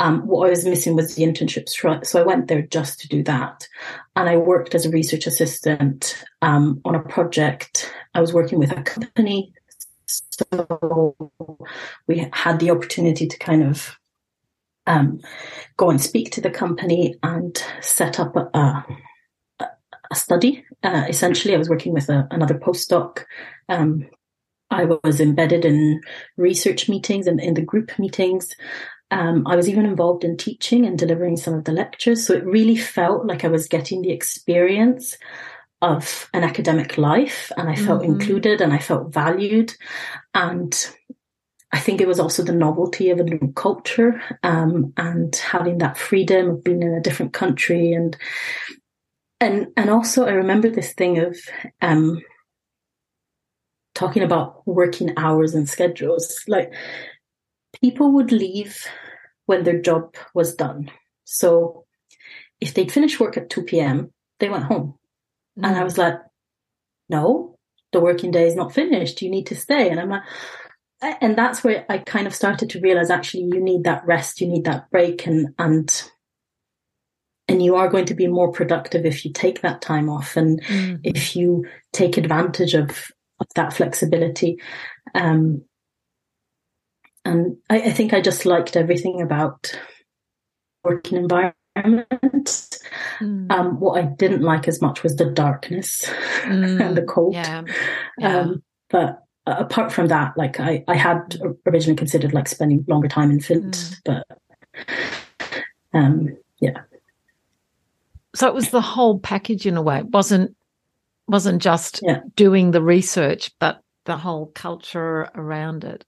Um, 0.00 0.26
what 0.26 0.46
I 0.46 0.50
was 0.50 0.64
missing 0.64 0.96
was 0.96 1.14
the 1.14 1.24
internships. 1.24 2.06
So 2.06 2.18
I 2.18 2.24
went 2.24 2.48
there 2.48 2.62
just 2.62 3.00
to 3.00 3.08
do 3.08 3.22
that. 3.24 3.68
And 4.16 4.28
I 4.28 4.36
worked 4.36 4.74
as 4.74 4.86
a 4.86 4.90
research 4.90 5.26
assistant 5.26 6.24
um, 6.40 6.80
on 6.86 6.94
a 6.94 7.02
project. 7.02 7.92
I 8.14 8.20
was 8.20 8.32
working 8.32 8.58
with 8.58 8.72
a 8.72 8.82
company. 8.82 9.52
So 10.06 11.14
we 12.08 12.28
had 12.32 12.58
the 12.58 12.70
opportunity 12.70 13.28
to 13.28 13.38
kind 13.38 13.62
of 13.62 13.99
um, 14.86 15.20
go 15.76 15.90
and 15.90 16.00
speak 16.00 16.32
to 16.32 16.40
the 16.40 16.50
company 16.50 17.14
and 17.22 17.62
set 17.80 18.18
up 18.18 18.36
a, 18.36 18.48
a, 18.54 18.86
a 20.10 20.14
study. 20.14 20.64
Uh, 20.82 21.04
essentially, 21.08 21.54
I 21.54 21.58
was 21.58 21.68
working 21.68 21.92
with 21.92 22.08
a, 22.08 22.26
another 22.30 22.54
postdoc 22.54 23.24
um, 23.68 24.06
I 24.70 24.84
was 25.02 25.20
embedded 25.20 25.64
in 25.64 26.00
research 26.36 26.88
meetings 26.88 27.26
and 27.26 27.40
in 27.40 27.54
the 27.54 27.62
group 27.62 27.98
meetings. 27.98 28.54
Um, 29.10 29.46
I 29.46 29.56
was 29.56 29.68
even 29.68 29.84
involved 29.84 30.22
in 30.22 30.36
teaching 30.36 30.86
and 30.86 30.98
delivering 30.98 31.36
some 31.36 31.54
of 31.54 31.64
the 31.64 31.72
lectures. 31.72 32.24
So 32.24 32.34
it 32.34 32.44
really 32.44 32.76
felt 32.76 33.26
like 33.26 33.44
I 33.44 33.48
was 33.48 33.66
getting 33.66 34.02
the 34.02 34.12
experience 34.12 35.16
of 35.82 36.28
an 36.34 36.44
academic 36.44 36.98
life 36.98 37.50
and 37.56 37.68
I 37.68 37.74
felt 37.74 38.02
mm-hmm. 38.02 38.12
included 38.12 38.60
and 38.60 38.72
I 38.72 38.78
felt 38.78 39.12
valued. 39.12 39.74
And 40.34 40.72
I 41.72 41.78
think 41.78 42.00
it 42.00 42.08
was 42.08 42.18
also 42.18 42.42
the 42.42 42.52
novelty 42.52 43.10
of 43.10 43.20
a 43.20 43.24
new 43.24 43.52
culture 43.54 44.20
um, 44.42 44.92
and 44.96 45.34
having 45.36 45.78
that 45.78 45.96
freedom 45.96 46.50
of 46.50 46.64
being 46.64 46.82
in 46.82 46.94
a 46.94 47.00
different 47.00 47.32
country 47.32 47.92
and 47.92 48.16
and 49.40 49.68
and 49.76 49.88
also 49.88 50.26
I 50.26 50.32
remember 50.32 50.68
this 50.68 50.92
thing 50.92 51.18
of 51.18 51.38
um, 51.80 52.20
talking 53.94 54.22
about 54.22 54.66
working 54.66 55.12
hours 55.16 55.54
and 55.54 55.68
schedules, 55.68 56.42
like 56.48 56.72
people 57.80 58.12
would 58.12 58.32
leave 58.32 58.86
when 59.46 59.64
their 59.64 59.80
job 59.80 60.14
was 60.34 60.54
done. 60.54 60.90
So 61.24 61.84
if 62.60 62.72
they'd 62.74 62.92
finished 62.92 63.20
work 63.20 63.36
at 63.36 63.50
2 63.50 63.62
p.m., 63.64 64.12
they 64.38 64.48
went 64.48 64.64
home. 64.64 64.94
Mm. 65.58 65.66
And 65.66 65.76
I 65.76 65.80
mm. 65.80 65.84
was 65.84 65.98
like, 65.98 66.14
no, 67.08 67.58
the 67.92 68.00
working 68.00 68.30
day 68.30 68.46
is 68.46 68.54
not 68.54 68.72
finished. 68.72 69.20
You 69.22 69.30
need 69.30 69.46
to 69.48 69.56
stay. 69.56 69.90
And 69.90 70.00
I'm 70.00 70.08
like, 70.08 70.22
and 71.02 71.36
that's 71.36 71.64
where 71.64 71.86
I 71.88 71.98
kind 71.98 72.26
of 72.26 72.34
started 72.34 72.70
to 72.70 72.80
realize 72.80 73.10
actually 73.10 73.44
you 73.44 73.60
need 73.60 73.84
that 73.84 74.04
rest, 74.06 74.40
you 74.40 74.46
need 74.46 74.64
that 74.64 74.90
break 74.90 75.26
and, 75.26 75.54
and, 75.58 76.10
and 77.48 77.62
you 77.62 77.76
are 77.76 77.88
going 77.88 78.04
to 78.06 78.14
be 78.14 78.26
more 78.26 78.52
productive 78.52 79.04
if 79.06 79.24
you 79.24 79.32
take 79.32 79.62
that 79.62 79.82
time 79.82 80.08
off 80.08 80.36
and 80.36 80.62
mm. 80.64 81.00
if 81.02 81.34
you 81.34 81.66
take 81.92 82.16
advantage 82.16 82.74
of 82.74 83.10
of 83.40 83.46
that 83.56 83.72
flexibility. 83.72 84.60
Um, 85.14 85.62
and 87.24 87.56
I, 87.68 87.80
I, 87.80 87.90
think 87.90 88.12
I 88.12 88.20
just 88.20 88.46
liked 88.46 88.76
everything 88.76 89.20
about 89.20 89.78
working 90.84 91.18
environment. 91.18 91.54
Mm. 93.20 93.50
Um, 93.50 93.80
what 93.80 94.02
I 94.02 94.06
didn't 94.06 94.42
like 94.42 94.68
as 94.68 94.80
much 94.80 95.02
was 95.02 95.16
the 95.16 95.26
darkness 95.26 96.04
mm. 96.42 96.80
and 96.80 96.96
the 96.96 97.02
cold. 97.02 97.34
Yeah. 97.34 97.62
Yeah. 98.18 98.38
Um, 98.38 98.62
but 98.88 99.22
apart 99.58 99.92
from 99.92 100.08
that, 100.08 100.36
like 100.36 100.60
I, 100.60 100.84
I 100.88 100.96
had 100.96 101.38
originally 101.66 101.96
considered 101.96 102.32
like 102.32 102.48
spending 102.48 102.84
longer 102.88 103.08
time 103.08 103.30
in 103.30 103.40
Finland, 103.40 103.74
mm. 103.74 103.96
but 104.04 104.86
um, 105.92 106.36
yeah. 106.60 106.82
So 108.34 108.46
it 108.46 108.54
was 108.54 108.70
the 108.70 108.80
whole 108.80 109.18
package 109.18 109.66
in 109.66 109.76
a 109.76 109.82
way. 109.82 109.98
It 109.98 110.06
wasn't 110.06 110.54
wasn't 111.26 111.62
just 111.62 112.00
yeah. 112.02 112.20
doing 112.34 112.72
the 112.72 112.82
research, 112.82 113.52
but 113.58 113.80
the 114.04 114.16
whole 114.16 114.46
culture 114.54 115.28
around 115.34 115.84
it. 115.84 116.04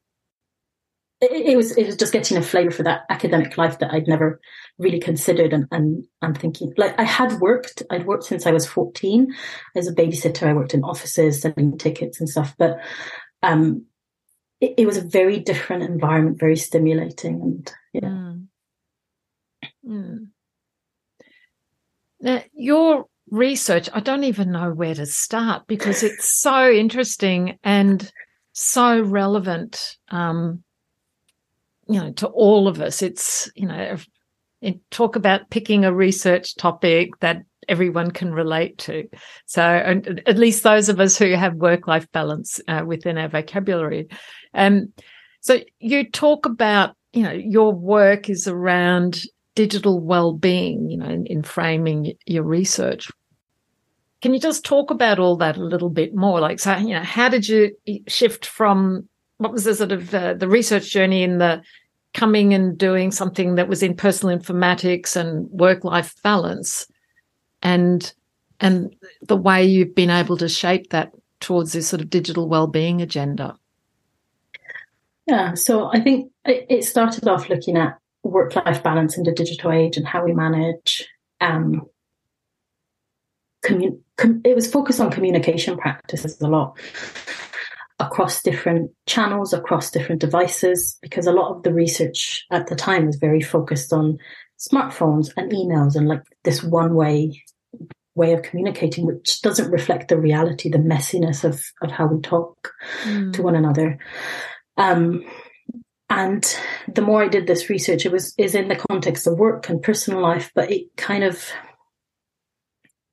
it. 1.20 1.30
It, 1.30 1.56
was 1.56 1.76
it 1.76 1.86
was 1.86 1.96
just 1.96 2.12
getting 2.12 2.36
a 2.36 2.42
flavour 2.42 2.70
for 2.70 2.82
that 2.82 3.02
academic 3.10 3.56
life 3.56 3.78
that 3.78 3.92
I'd 3.92 4.08
never 4.08 4.40
really 4.78 4.98
considered 4.98 5.52
and, 5.52 5.66
and 5.70 6.04
and 6.22 6.36
thinking 6.36 6.72
like 6.76 6.98
I 6.98 7.04
had 7.04 7.40
worked 7.40 7.82
I'd 7.90 8.06
worked 8.06 8.24
since 8.24 8.46
I 8.46 8.52
was 8.52 8.66
14 8.66 9.32
as 9.76 9.86
a 9.86 9.94
babysitter 9.94 10.48
I 10.48 10.54
worked 10.54 10.74
in 10.74 10.82
offices 10.82 11.42
selling 11.42 11.78
tickets 11.78 12.18
and 12.18 12.28
stuff 12.28 12.54
but 12.58 12.78
um 13.42 13.84
it, 14.60 14.74
it 14.78 14.86
was 14.86 14.96
a 14.96 15.02
very 15.02 15.38
different 15.38 15.82
environment 15.82 16.38
very 16.38 16.56
stimulating 16.56 17.40
and 17.42 17.72
yeah 17.92 18.02
mm. 18.02 18.46
Mm. 19.86 20.28
Now, 22.20 22.42
your 22.52 23.06
research, 23.30 23.88
I 23.92 24.00
don't 24.00 24.24
even 24.24 24.52
know 24.52 24.70
where 24.72 24.94
to 24.94 25.06
start 25.06 25.66
because 25.66 26.02
it's 26.02 26.28
so 26.40 26.70
interesting 26.70 27.58
and 27.62 28.10
so 28.52 29.00
relevant, 29.00 29.96
um, 30.10 30.62
you 31.88 32.00
know, 32.00 32.12
to 32.12 32.28
all 32.28 32.68
of 32.68 32.80
us. 32.80 33.02
It's, 33.02 33.50
you 33.56 33.66
know, 33.66 33.96
talk 34.90 35.16
about 35.16 35.50
picking 35.50 35.84
a 35.84 35.92
research 35.92 36.54
topic 36.56 37.18
that 37.20 37.42
everyone 37.68 38.10
can 38.10 38.32
relate 38.32 38.78
to. 38.78 39.08
So, 39.46 39.62
at 39.62 40.38
least 40.38 40.62
those 40.62 40.88
of 40.88 41.00
us 41.00 41.16
who 41.16 41.32
have 41.32 41.54
work 41.54 41.86
life 41.86 42.10
balance 42.12 42.60
uh, 42.68 42.82
within 42.86 43.18
our 43.18 43.28
vocabulary. 43.28 44.08
Um, 44.54 44.92
so, 45.40 45.60
you 45.78 46.10
talk 46.10 46.46
about, 46.46 46.96
you 47.12 47.22
know, 47.22 47.32
your 47.32 47.72
work 47.72 48.28
is 48.28 48.46
around 48.48 49.22
digital 49.54 50.00
well-being, 50.00 50.90
you 50.90 50.96
know, 50.96 51.08
in, 51.08 51.26
in 51.26 51.42
framing 51.42 52.14
your 52.26 52.42
research. 52.42 53.10
Can 54.22 54.34
you 54.34 54.40
just 54.40 54.64
talk 54.64 54.90
about 54.90 55.18
all 55.18 55.36
that 55.36 55.56
a 55.56 55.64
little 55.64 55.90
bit 55.90 56.14
more? 56.14 56.40
Like, 56.40 56.60
so, 56.60 56.76
you 56.76 56.94
know, 56.94 57.02
how 57.02 57.28
did 57.28 57.48
you 57.48 57.76
shift 58.06 58.46
from 58.46 59.08
what 59.38 59.52
was 59.52 59.64
the 59.64 59.74
sort 59.74 59.92
of 59.92 60.14
uh, 60.14 60.34
the 60.34 60.48
research 60.48 60.90
journey 60.90 61.22
in 61.22 61.38
the 61.38 61.60
coming 62.14 62.54
and 62.54 62.78
doing 62.78 63.10
something 63.10 63.56
that 63.56 63.68
was 63.68 63.82
in 63.82 63.96
personal 63.96 64.36
informatics 64.36 65.16
and 65.16 65.48
work 65.50 65.82
life 65.82 66.14
balance 66.22 66.86
and 67.62 68.12
and 68.60 68.94
the 69.22 69.36
way 69.36 69.64
you've 69.64 69.94
been 69.94 70.10
able 70.10 70.36
to 70.36 70.48
shape 70.48 70.90
that 70.90 71.12
towards 71.40 71.72
this 71.72 71.88
sort 71.88 72.00
of 72.00 72.10
digital 72.10 72.48
well-being 72.48 73.02
agenda. 73.02 73.56
Yeah 75.26 75.54
so 75.54 75.90
i 75.92 76.00
think 76.00 76.32
it 76.44 76.84
started 76.84 77.28
off 77.28 77.48
looking 77.48 77.76
at 77.76 77.96
work-life 78.24 78.82
balance 78.82 79.16
in 79.16 79.24
the 79.24 79.32
digital 79.32 79.72
age 79.72 79.96
and 79.96 80.06
how 80.06 80.24
we 80.24 80.32
manage 80.32 81.08
um, 81.40 81.82
commun- 83.62 84.00
com- 84.16 84.40
it 84.44 84.54
was 84.54 84.70
focused 84.70 85.00
on 85.00 85.10
communication 85.10 85.76
practices 85.76 86.40
a 86.40 86.48
lot 86.48 86.78
across 87.98 88.42
different 88.42 88.90
channels, 89.06 89.52
across 89.52 89.90
different 89.90 90.20
devices, 90.20 90.98
because 91.00 91.26
a 91.26 91.32
lot 91.32 91.54
of 91.54 91.62
the 91.62 91.72
research 91.72 92.44
at 92.50 92.66
the 92.66 92.74
time 92.74 93.06
was 93.06 93.16
very 93.16 93.40
focused 93.40 93.92
on 93.92 94.18
smartphones 94.58 95.30
and 95.36 95.52
emails 95.52 95.94
and 95.94 96.08
like 96.08 96.22
this 96.44 96.62
one 96.62 96.94
way 96.94 97.42
way 98.14 98.32
of 98.32 98.42
communicating, 98.42 99.06
which 99.06 99.40
doesn't 99.42 99.70
reflect 99.70 100.08
the 100.08 100.18
reality, 100.18 100.68
the 100.68 100.78
messiness 100.78 101.44
of, 101.44 101.62
of 101.82 101.90
how 101.90 102.06
we 102.06 102.20
talk 102.20 102.72
mm. 103.04 103.32
to 103.32 103.42
one 103.42 103.56
another. 103.56 103.98
Um, 104.76 105.24
and 106.10 106.58
the 106.92 107.00
more 107.00 107.22
I 107.22 107.28
did 107.28 107.46
this 107.46 107.70
research, 107.70 108.04
it 108.04 108.12
was 108.12 108.34
is 108.36 108.54
in 108.54 108.68
the 108.68 108.76
context 108.76 109.26
of 109.26 109.38
work 109.38 109.68
and 109.68 109.82
personal 109.82 110.20
life, 110.20 110.50
but 110.54 110.70
it 110.70 110.94
kind 110.96 111.24
of 111.24 111.50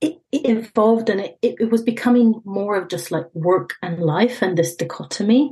it, 0.01 0.17
it 0.31 0.49
evolved 0.49 1.09
and 1.09 1.21
it, 1.21 1.37
it 1.41 1.71
was 1.71 1.81
becoming 1.81 2.41
more 2.45 2.75
of 2.75 2.89
just 2.89 3.11
like 3.11 3.25
work 3.33 3.75
and 3.81 3.99
life 3.99 4.41
and 4.41 4.57
this 4.57 4.75
dichotomy. 4.75 5.51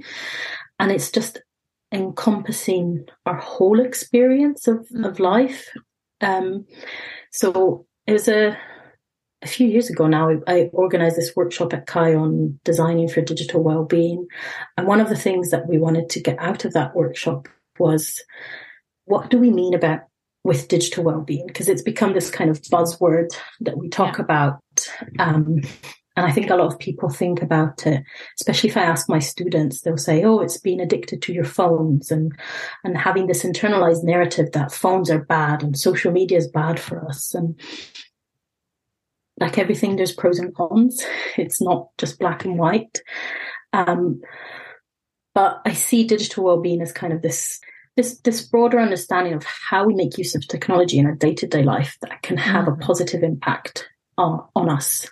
And 0.79 0.91
it's 0.91 1.11
just 1.11 1.41
encompassing 1.91 3.05
our 3.25 3.37
whole 3.37 3.79
experience 3.79 4.67
of, 4.67 4.87
mm. 4.93 5.07
of 5.07 5.19
life. 5.19 5.69
Um, 6.21 6.65
so 7.31 7.85
it 8.05 8.13
was 8.13 8.27
a, 8.27 8.57
a 9.41 9.47
few 9.47 9.67
years 9.67 9.89
ago 9.89 10.07
now, 10.07 10.29
I, 10.29 10.37
I 10.47 10.69
organized 10.73 11.17
this 11.17 11.35
workshop 11.35 11.73
at 11.73 11.87
CHI 11.87 12.15
on 12.15 12.59
designing 12.63 13.07
for 13.07 13.21
digital 13.21 13.63
well-being. 13.63 14.27
And 14.77 14.87
one 14.87 14.99
of 14.99 15.09
the 15.09 15.15
things 15.15 15.51
that 15.51 15.67
we 15.67 15.77
wanted 15.77 16.09
to 16.09 16.21
get 16.21 16.39
out 16.39 16.65
of 16.65 16.73
that 16.73 16.95
workshop 16.95 17.47
was 17.77 18.23
what 19.05 19.29
do 19.29 19.37
we 19.37 19.49
mean 19.49 19.73
about 19.73 20.01
with 20.43 20.67
digital 20.67 21.03
well-being 21.03 21.45
because 21.47 21.67
it's 21.67 21.81
become 21.81 22.13
this 22.13 22.29
kind 22.29 22.49
of 22.49 22.61
buzzword 22.63 23.29
that 23.59 23.77
we 23.77 23.89
talk 23.89 24.17
yeah. 24.17 24.23
about 24.23 24.61
um, 25.19 25.59
and 26.15 26.25
i 26.25 26.31
think 26.31 26.49
a 26.49 26.55
lot 26.55 26.71
of 26.71 26.79
people 26.79 27.09
think 27.09 27.41
about 27.41 27.85
it 27.85 28.01
especially 28.39 28.69
if 28.69 28.77
i 28.77 28.81
ask 28.81 29.09
my 29.09 29.19
students 29.19 29.81
they'll 29.81 29.97
say 29.97 30.23
oh 30.23 30.39
it's 30.39 30.57
being 30.57 30.79
addicted 30.79 31.21
to 31.21 31.33
your 31.33 31.43
phones 31.43 32.11
and 32.11 32.31
and 32.85 32.97
having 32.97 33.27
this 33.27 33.43
internalized 33.43 34.03
narrative 34.03 34.49
that 34.53 34.71
phones 34.71 35.09
are 35.09 35.25
bad 35.25 35.63
and 35.63 35.77
social 35.77 36.13
media 36.13 36.37
is 36.37 36.47
bad 36.47 36.79
for 36.79 37.05
us 37.05 37.33
and 37.33 37.59
like 39.39 39.57
everything 39.57 39.95
there's 39.95 40.13
pros 40.13 40.39
and 40.39 40.55
cons 40.55 41.05
it's 41.37 41.61
not 41.61 41.89
just 41.97 42.19
black 42.19 42.45
and 42.45 42.57
white 42.57 43.01
um, 43.73 44.21
but 45.33 45.61
i 45.65 45.73
see 45.73 46.03
digital 46.03 46.43
well-being 46.43 46.81
as 46.81 46.91
kind 46.91 47.13
of 47.13 47.21
this 47.21 47.59
this 47.97 48.19
this 48.19 48.41
broader 48.43 48.79
understanding 48.79 49.33
of 49.33 49.43
how 49.43 49.85
we 49.85 49.93
make 49.93 50.17
use 50.17 50.35
of 50.35 50.47
technology 50.47 50.99
in 50.99 51.05
our 51.05 51.15
day 51.15 51.33
to 51.33 51.47
day 51.47 51.63
life 51.63 51.97
that 52.01 52.21
can 52.21 52.37
have 52.37 52.65
mm-hmm. 52.65 52.81
a 52.81 52.85
positive 52.85 53.23
impact 53.23 53.89
on, 54.17 54.43
on 54.55 54.69
us. 54.69 55.09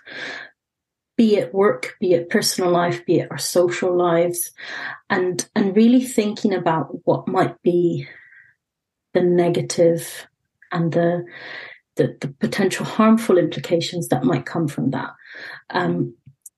be 1.16 1.36
it 1.36 1.54
work, 1.54 1.94
be 2.00 2.12
it 2.12 2.28
personal 2.28 2.70
life, 2.70 3.04
be 3.06 3.20
it 3.20 3.30
our 3.30 3.38
social 3.38 3.96
lives, 3.96 4.52
and 5.10 5.48
and 5.54 5.76
really 5.76 6.04
thinking 6.04 6.54
about 6.54 6.88
what 7.06 7.28
might 7.28 7.60
be 7.62 8.06
the 9.14 9.22
negative 9.22 10.26
and 10.72 10.92
the 10.92 11.24
the, 11.96 12.16
the 12.20 12.28
potential 12.28 12.84
harmful 12.84 13.38
implications 13.38 14.08
that 14.08 14.24
might 14.24 14.46
come 14.46 14.68
from 14.68 14.90
that. 14.90 15.10
Um, 15.70 16.14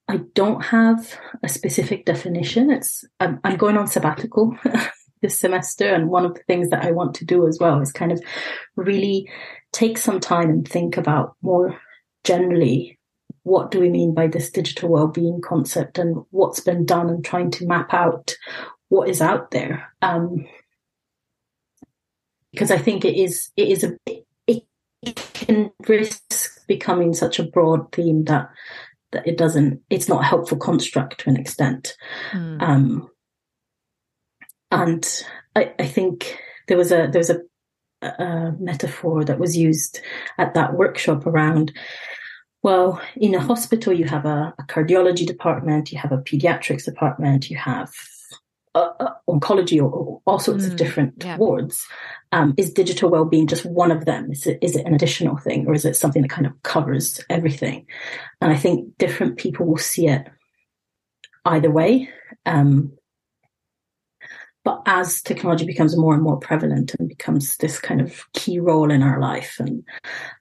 I 0.07 0.17
don't 0.33 0.65
have 0.65 1.19
a 1.43 1.49
specific 1.49 2.05
definition. 2.05 2.71
It's 2.71 3.05
I'm, 3.19 3.39
I'm 3.43 3.57
going 3.57 3.77
on 3.77 3.87
sabbatical 3.87 4.57
this 5.21 5.39
semester, 5.39 5.87
and 5.87 6.09
one 6.09 6.25
of 6.25 6.33
the 6.33 6.43
things 6.47 6.69
that 6.69 6.83
I 6.83 6.91
want 6.91 7.13
to 7.15 7.25
do 7.25 7.47
as 7.47 7.57
well 7.59 7.79
is 7.79 7.91
kind 7.91 8.11
of 8.11 8.21
really 8.75 9.29
take 9.71 9.97
some 9.97 10.19
time 10.19 10.49
and 10.49 10.67
think 10.67 10.97
about 10.97 11.35
more 11.41 11.79
generally 12.23 12.99
what 13.43 13.71
do 13.71 13.79
we 13.79 13.89
mean 13.89 14.13
by 14.13 14.27
this 14.27 14.51
digital 14.51 14.89
well-being 14.89 15.41
concept 15.41 15.97
and 15.97 16.23
what's 16.31 16.59
been 16.59 16.85
done 16.85 17.09
and 17.09 17.23
trying 17.23 17.49
to 17.49 17.65
map 17.65 17.93
out 17.93 18.35
what 18.89 19.07
is 19.07 19.21
out 19.21 19.51
there 19.51 19.93
um, 20.01 20.45
because 22.51 22.71
i 22.71 22.77
think 22.77 23.05
it 23.05 23.15
is 23.15 23.49
it 23.55 23.69
is 23.69 23.83
a 23.83 23.95
it, 24.05 24.25
it 25.01 25.15
can 25.33 25.71
risk 25.87 26.65
becoming 26.67 27.13
such 27.13 27.39
a 27.39 27.43
broad 27.43 27.91
theme 27.91 28.25
that 28.25 28.49
that 29.11 29.27
it 29.27 29.37
doesn't 29.37 29.81
it's 29.89 30.07
not 30.07 30.21
a 30.21 30.27
helpful 30.27 30.57
construct 30.57 31.21
to 31.21 31.29
an 31.29 31.37
extent 31.37 31.95
mm. 32.31 32.61
um, 32.61 33.09
and 34.71 35.23
I, 35.55 35.73
I 35.79 35.85
think 35.85 36.37
there 36.67 36.77
was 36.77 36.91
a 36.91 37.07
there 37.11 37.19
was 37.19 37.29
a 37.29 37.41
a 38.01 38.53
metaphor 38.59 39.25
that 39.25 39.39
was 39.39 39.57
used 39.57 39.99
at 40.37 40.53
that 40.53 40.73
workshop 40.73 41.25
around 41.25 41.73
well, 42.61 43.01
in 43.15 43.35
a 43.35 43.39
hospital, 43.39 43.93
you 43.93 44.05
have 44.05 44.25
a, 44.25 44.53
a 44.59 44.63
cardiology 44.63 45.25
department, 45.25 45.91
you 45.91 45.97
have 45.97 46.11
a 46.11 46.17
pediatrics 46.17 46.83
department, 46.83 47.49
you 47.49 47.55
have 47.55 47.89
uh, 48.75 48.89
uh, 48.99 49.13
oncology 49.27 49.79
or, 49.79 49.89
or, 49.89 50.21
all 50.27 50.39
sorts 50.39 50.65
mm, 50.65 50.67
of 50.71 50.75
different 50.75 51.13
yeah. 51.23 51.37
wards. 51.37 51.87
Um, 52.31 52.53
is 52.57 52.71
digital 52.71 53.09
well-being 53.09 53.47
just 53.47 53.65
one 53.65 53.91
of 53.91 54.05
them? 54.05 54.31
Is 54.31 54.45
it, 54.45 54.59
is 54.61 54.75
it 54.75 54.85
an 54.85 54.93
additional 54.93 55.37
thing 55.37 55.65
or 55.67 55.73
is 55.73 55.85
it 55.85 55.95
something 55.95 56.21
that 56.21 56.29
kind 56.29 56.45
of 56.45 56.61
covers 56.63 57.19
everything? 57.29 57.87
And 58.41 58.51
I 58.51 58.55
think 58.55 58.97
different 58.99 59.37
people 59.37 59.65
will 59.65 59.77
see 59.77 60.07
it 60.07 60.27
either 61.45 61.71
way. 61.71 62.09
Um, 62.45 62.93
but 64.63 64.83
as 64.85 65.21
technology 65.21 65.65
becomes 65.65 65.97
more 65.97 66.13
and 66.13 66.21
more 66.21 66.37
prevalent 66.37 66.93
and 66.99 67.07
becomes 67.07 67.57
this 67.57 67.79
kind 67.79 68.01
of 68.01 68.31
key 68.33 68.59
role 68.59 68.91
in 68.91 69.01
our 69.01 69.19
life, 69.19 69.55
and 69.57 69.83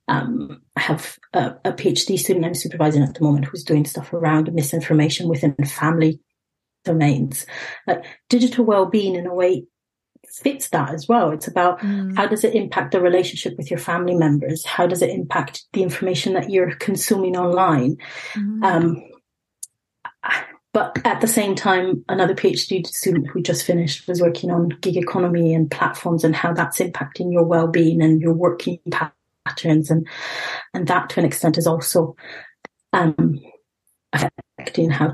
um, 0.09 0.61
I 0.77 0.81
have 0.81 1.19
a, 1.33 1.55
a, 1.65 1.73
PhD 1.73 2.19
student 2.19 2.45
I'm 2.45 2.55
supervising 2.55 3.03
at 3.03 3.15
the 3.15 3.25
moment 3.25 3.45
who's 3.45 3.63
doing 3.63 3.85
stuff 3.85 4.13
around 4.13 4.53
misinformation 4.53 5.29
within 5.29 5.55
family 5.65 6.21
domains. 6.89 7.47
Like 7.87 8.05
digital 8.29 8.65
well-being, 8.65 9.15
in 9.15 9.27
a 9.27 9.35
way, 9.35 9.67
fits 10.43 10.69
that 10.71 10.93
as 10.93 11.09
well. 11.09 11.31
It's 11.31 11.49
about 11.49 11.81
mm. 11.81 12.17
how 12.17 12.27
does 12.27 12.45
it 12.45 12.55
impact 12.55 12.93
the 12.93 13.01
relationship 13.01 13.57
with 13.57 13.71
your 13.71 13.79
family 13.79 14.15
members? 14.15 14.65
How 14.65 14.87
does 14.87 15.03
it 15.03 15.11
impact 15.11 15.65
the 15.73 15.83
information 15.83 16.35
that 16.35 16.51
you're 16.51 16.75
consuming 16.77 17.37
online? 17.37 17.97
Mm. 18.35 18.65
Um, 18.65 19.05
but 20.73 20.99
at 21.05 21.21
the 21.21 21.27
same 21.27 21.55
time, 21.55 22.05
another 22.09 22.35
PhD 22.35 22.87
student 22.87 23.27
who 23.29 23.43
just 23.43 23.65
finished 23.65 24.07
was 24.07 24.21
working 24.21 24.51
on 24.51 24.69
gig 24.81 24.97
economy 24.97 25.55
and 25.55 25.71
platforms 25.71 26.25
and 26.25 26.37
how 26.37 26.53
that's 26.53 26.79
impacting 26.79 27.33
your 27.33 27.45
well-being 27.45 28.03
and 28.03 28.21
your 28.21 28.35
working 28.35 28.79
patterns, 29.47 29.91
and 29.91 30.07
and 30.75 30.87
that 30.87 31.09
to 31.11 31.21
an 31.21 31.27
extent 31.27 31.59
is 31.59 31.67
also 31.67 32.15
um, 32.93 33.41
affecting 34.13 34.91
how 34.91 35.13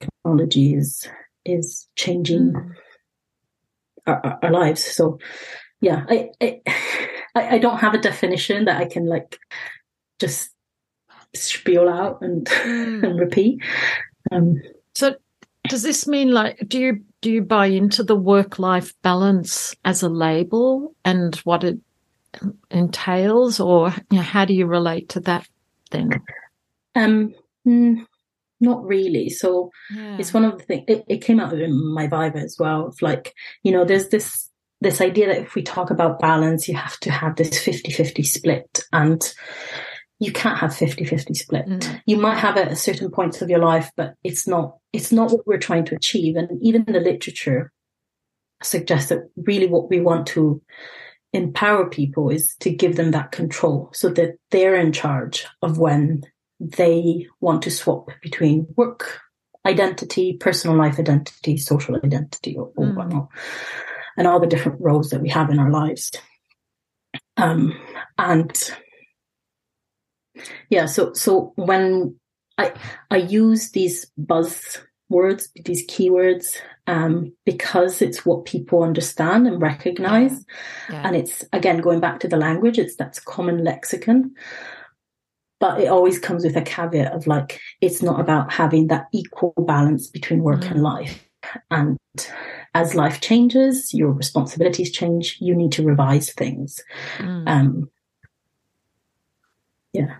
technology 0.00 0.74
is 0.74 1.08
is 1.44 1.86
changing 1.96 2.52
mm. 2.52 2.74
our, 4.06 4.38
our, 4.42 4.50
lives. 4.50 4.84
So, 4.84 5.18
yeah, 5.80 6.04
I, 6.08 6.30
I 6.40 6.60
I 7.34 7.58
don't 7.58 7.78
have 7.78 7.94
a 7.94 8.00
definition 8.00 8.64
that 8.64 8.80
I 8.80 8.86
can 8.86 9.06
like 9.06 9.38
just 10.18 10.50
spiel 11.34 11.88
out 11.88 12.20
and 12.22 12.46
mm. 12.46 13.02
and 13.04 13.20
repeat. 13.20 13.62
Um, 14.32 14.60
so 14.94 15.14
does 15.68 15.82
this 15.82 16.06
mean 16.06 16.32
like 16.32 16.58
do 16.68 16.78
you 16.78 17.04
do 17.20 17.30
you 17.30 17.42
buy 17.42 17.66
into 17.66 18.02
the 18.02 18.16
work 18.16 18.58
life 18.58 18.94
balance 19.02 19.74
as 19.84 20.02
a 20.02 20.08
label 20.08 20.94
and 21.04 21.36
what 21.36 21.64
it 21.64 21.78
entails 22.70 23.60
or 23.60 23.92
you 24.10 24.18
know, 24.18 24.22
how 24.22 24.44
do 24.44 24.54
you 24.54 24.66
relate 24.66 25.08
to 25.10 25.20
that 25.20 25.48
then? 25.90 26.22
Um 26.94 27.34
mm, 27.66 28.06
not 28.60 28.84
really. 28.84 29.28
So 29.28 29.70
yeah. 29.94 30.16
it's 30.18 30.32
one 30.32 30.44
of 30.44 30.58
the 30.58 30.64
things 30.64 30.84
it, 30.88 31.04
it 31.08 31.18
came 31.18 31.40
out 31.40 31.52
in 31.52 31.94
my 31.94 32.04
viva 32.04 32.38
as 32.38 32.56
well 32.58 32.88
of 32.88 33.00
like, 33.02 33.34
you 33.62 33.72
know, 33.72 33.84
there's 33.84 34.08
this 34.08 34.48
this 34.80 35.00
idea 35.00 35.26
that 35.28 35.38
if 35.38 35.54
we 35.54 35.62
talk 35.62 35.90
about 35.90 36.20
balance, 36.20 36.68
you 36.68 36.76
have 36.76 36.98
to 37.00 37.10
have 37.10 37.36
this 37.36 37.48
50-50 37.50 38.24
split. 38.26 38.84
And 38.92 39.22
you 40.18 40.32
can't 40.32 40.58
have 40.58 40.70
50-50 40.70 41.34
split. 41.34 41.66
Mm. 41.66 42.02
You 42.06 42.18
might 42.18 42.38
have 42.38 42.56
it 42.56 42.68
at 42.68 42.78
certain 42.78 43.10
points 43.10 43.42
of 43.42 43.50
your 43.50 43.58
life, 43.58 43.90
but 43.96 44.14
it's 44.24 44.46
not 44.46 44.76
it's 44.92 45.12
not 45.12 45.30
what 45.30 45.46
we're 45.46 45.58
trying 45.58 45.84
to 45.86 45.94
achieve. 45.94 46.36
And 46.36 46.50
even 46.62 46.84
the 46.84 47.00
literature 47.00 47.72
suggests 48.62 49.10
that 49.10 49.28
really 49.36 49.66
what 49.66 49.90
we 49.90 50.00
want 50.00 50.26
to 50.28 50.62
empower 51.32 51.88
people 51.90 52.30
is 52.30 52.56
to 52.60 52.70
give 52.70 52.96
them 52.96 53.10
that 53.10 53.32
control 53.32 53.90
so 53.92 54.08
that 54.08 54.36
they're 54.50 54.76
in 54.76 54.92
charge 54.92 55.46
of 55.60 55.78
when 55.78 56.22
they 56.60 57.26
want 57.40 57.62
to 57.62 57.70
swap 57.70 58.08
between 58.22 58.66
work 58.76 59.20
identity, 59.66 60.36
personal 60.38 60.76
life 60.76 60.98
identity, 60.98 61.56
social 61.56 61.96
identity, 61.96 62.56
or, 62.56 62.72
or 62.76 62.86
mm. 62.86 62.94
whatnot, 62.94 63.28
and 64.16 64.26
all 64.26 64.40
the 64.40 64.46
different 64.46 64.80
roles 64.80 65.10
that 65.10 65.20
we 65.20 65.28
have 65.28 65.50
in 65.50 65.58
our 65.58 65.70
lives. 65.70 66.12
Um, 67.36 67.78
and 68.16 68.56
yeah, 70.70 70.86
so 70.86 71.12
so 71.12 71.52
when 71.56 72.16
I 72.58 72.72
I 73.10 73.16
use 73.16 73.72
these 73.72 74.06
buzz 74.16 74.78
words, 75.08 75.48
these 75.64 75.86
keywords, 75.86 76.56
um, 76.86 77.32
because 77.44 78.02
it's 78.02 78.24
what 78.24 78.44
people 78.44 78.82
understand 78.82 79.46
and 79.46 79.60
recognize. 79.60 80.44
Yeah. 80.88 80.94
Yeah. 80.94 81.02
And 81.06 81.16
it's 81.16 81.44
again 81.52 81.78
going 81.78 82.00
back 82.00 82.20
to 82.20 82.28
the 82.28 82.36
language, 82.36 82.78
it's 82.78 82.96
that's 82.96 83.20
common 83.20 83.64
lexicon. 83.64 84.34
But 85.58 85.80
it 85.80 85.88
always 85.88 86.18
comes 86.18 86.44
with 86.44 86.56
a 86.56 86.62
caveat 86.62 87.12
of 87.12 87.26
like 87.26 87.60
it's 87.80 88.02
not 88.02 88.20
about 88.20 88.52
having 88.52 88.88
that 88.88 89.06
equal 89.12 89.54
balance 89.56 90.08
between 90.08 90.42
work 90.42 90.60
mm. 90.60 90.70
and 90.70 90.82
life. 90.82 91.26
And 91.70 91.96
as 92.74 92.94
life 92.94 93.20
changes, 93.20 93.94
your 93.94 94.12
responsibilities 94.12 94.90
change, 94.90 95.38
you 95.40 95.54
need 95.54 95.72
to 95.72 95.82
revise 95.82 96.32
things. 96.32 96.80
Mm. 97.18 97.48
Um, 97.48 97.90
yeah. 99.92 100.16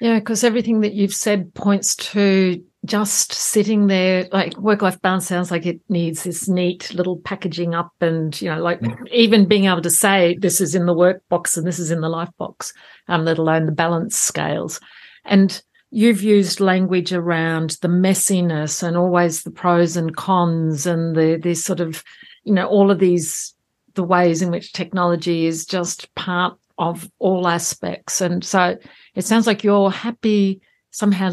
Yeah, 0.00 0.18
because 0.18 0.42
everything 0.42 0.80
that 0.80 0.94
you've 0.94 1.14
said 1.14 1.54
points 1.54 1.94
to 1.96 2.64
just 2.86 3.32
sitting 3.32 3.88
there, 3.88 4.26
like 4.32 4.56
work 4.56 4.80
life 4.80 5.00
balance 5.02 5.26
sounds 5.26 5.50
like 5.50 5.66
it 5.66 5.80
needs 5.88 6.22
this 6.24 6.48
neat 6.48 6.92
little 6.94 7.18
packaging 7.18 7.74
up 7.74 7.92
and, 8.00 8.40
you 8.40 8.48
know, 8.48 8.62
like 8.62 8.80
mm. 8.80 8.96
even 9.12 9.46
being 9.46 9.66
able 9.66 9.82
to 9.82 9.90
say 9.90 10.36
this 10.40 10.60
is 10.60 10.74
in 10.74 10.86
the 10.86 10.94
work 10.94 11.22
box 11.28 11.56
and 11.56 11.66
this 11.66 11.78
is 11.78 11.90
in 11.90 12.00
the 12.00 12.08
life 12.08 12.30
box, 12.38 12.72
um, 13.08 13.24
let 13.24 13.38
alone 13.38 13.66
the 13.66 13.72
balance 13.72 14.16
scales. 14.16 14.80
And 15.26 15.60
you've 15.90 16.22
used 16.22 16.60
language 16.60 17.12
around 17.12 17.76
the 17.82 17.88
messiness 17.88 18.82
and 18.82 18.96
always 18.96 19.42
the 19.42 19.50
pros 19.50 19.96
and 19.96 20.16
cons 20.16 20.86
and 20.86 21.14
the, 21.14 21.38
this 21.40 21.62
sort 21.62 21.80
of, 21.80 22.02
you 22.44 22.54
know, 22.54 22.66
all 22.66 22.90
of 22.90 22.98
these, 22.98 23.54
the 23.94 24.04
ways 24.04 24.40
in 24.40 24.50
which 24.50 24.72
technology 24.72 25.44
is 25.44 25.66
just 25.66 26.14
part 26.14 26.56
of 26.78 27.10
all 27.18 27.46
aspects. 27.46 28.22
And 28.22 28.42
so 28.42 28.78
it 29.14 29.24
sounds 29.26 29.46
like 29.46 29.62
you're 29.62 29.90
happy 29.90 30.62
somehow 30.92 31.32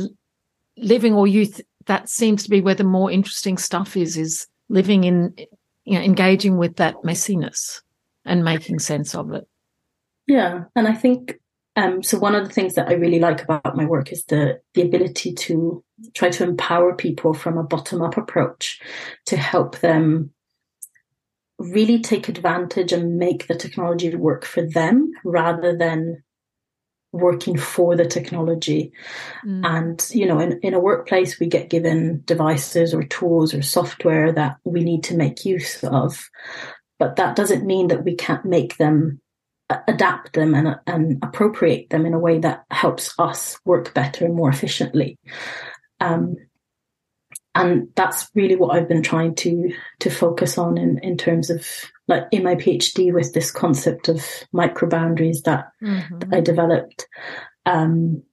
living 0.78 1.13
or 1.13 1.28
youth 1.28 1.62
that 1.86 2.10
seems 2.10 2.44
to 2.44 2.50
be 2.50 2.62
where 2.62 2.76
the 2.76 2.84
more 2.84 3.12
interesting 3.12 3.58
stuff 3.58 3.98
is 3.98 4.18
is 4.18 4.48
living 4.70 5.04
in 5.04 5.34
you 5.86 5.98
know 5.98 6.02
engaging 6.02 6.58
with 6.58 6.76
that 6.78 6.96
messiness 7.04 7.82
and 8.26 8.44
making 8.44 8.80
sense 8.80 9.16
of 9.16 9.32
it. 9.34 9.48
Yeah 10.28 10.66
and 10.76 10.88
i 10.88 10.94
think 10.94 11.40
um, 11.76 12.02
so 12.02 12.18
one 12.18 12.34
of 12.34 12.48
the 12.48 12.54
things 12.54 12.74
that 12.76 12.90
i 12.90 12.94
really 12.94 13.20
like 13.20 13.44
about 13.44 13.76
my 13.76 13.86
work 13.86 14.12
is 14.12 14.26
the 14.26 14.60
the 14.74 14.82
ability 14.82 15.34
to 15.34 15.84
try 16.16 16.30
to 16.30 16.44
empower 16.44 16.96
people 16.96 17.34
from 17.34 17.58
a 17.58 17.63
bottom 17.63 18.02
up 18.02 18.18
approach 18.18 18.82
to 19.26 19.38
help 19.38 19.80
them 19.80 20.32
really 21.60 22.00
take 22.00 22.30
advantage 22.30 22.92
and 22.92 23.18
make 23.18 23.48
the 23.48 23.56
technology 23.56 24.13
work 24.16 24.46
for 24.46 24.62
them 24.62 25.12
rather 25.24 25.76
than 25.76 26.24
working 27.17 27.58
for 27.58 27.95
the 27.95 28.06
technology. 28.06 28.91
Mm. 29.45 29.65
And, 29.65 30.10
you 30.12 30.25
know, 30.25 30.39
in, 30.39 30.60
in 30.62 30.73
a 30.73 30.80
workplace, 30.80 31.39
we 31.39 31.47
get 31.47 31.69
given 31.69 32.21
devices 32.25 32.93
or 32.93 33.03
tools 33.03 33.53
or 33.53 33.62
software 33.62 34.32
that 34.32 34.58
we 34.63 34.84
need 34.84 35.03
to 35.06 35.17
make 35.17 35.45
use 35.45 35.84
of. 35.84 36.30
But 36.99 37.17
that 37.17 37.36
doesn't 37.36 37.65
mean 37.65 37.89
that 37.89 38.03
we 38.03 38.15
can't 38.15 38.45
make 38.45 38.77
them 38.77 39.21
adapt 39.88 40.34
them 40.34 40.56
and, 40.56 40.75
and 40.88 41.19
appropriate 41.21 41.89
them 41.89 42.06
in 42.06 42.13
a 42.13 42.19
way 42.19 42.39
that 42.39 42.63
helps 42.71 43.13
us 43.19 43.60
work 43.65 43.93
better 43.93 44.25
and 44.25 44.36
more 44.36 44.49
efficiently. 44.49 45.17
Um, 45.99 46.38
and 47.58 47.88
that's 47.96 48.30
really 48.36 48.56
what 48.56 48.76
I've 48.76 48.88
been 48.88 49.04
trying 49.04 49.36
to 49.36 49.74
to 50.00 50.10
focus 50.10 50.58
on 50.58 50.78
in, 50.78 51.00
in 51.00 51.17
terms 51.17 51.50
of 51.50 51.65
like 52.08 52.24
in 52.32 52.43
my 52.43 52.56
PhD 52.56 53.13
with 53.13 53.34
this 53.34 53.52
concept 53.52 54.08
of 54.08 54.24
micro 54.52 54.88
boundaries 54.88 55.41
that, 55.41 55.67
mm-hmm. 55.84 56.20
that 56.20 56.34
I 56.34 56.39
developed, 56.39 57.08
um, 57.65 58.24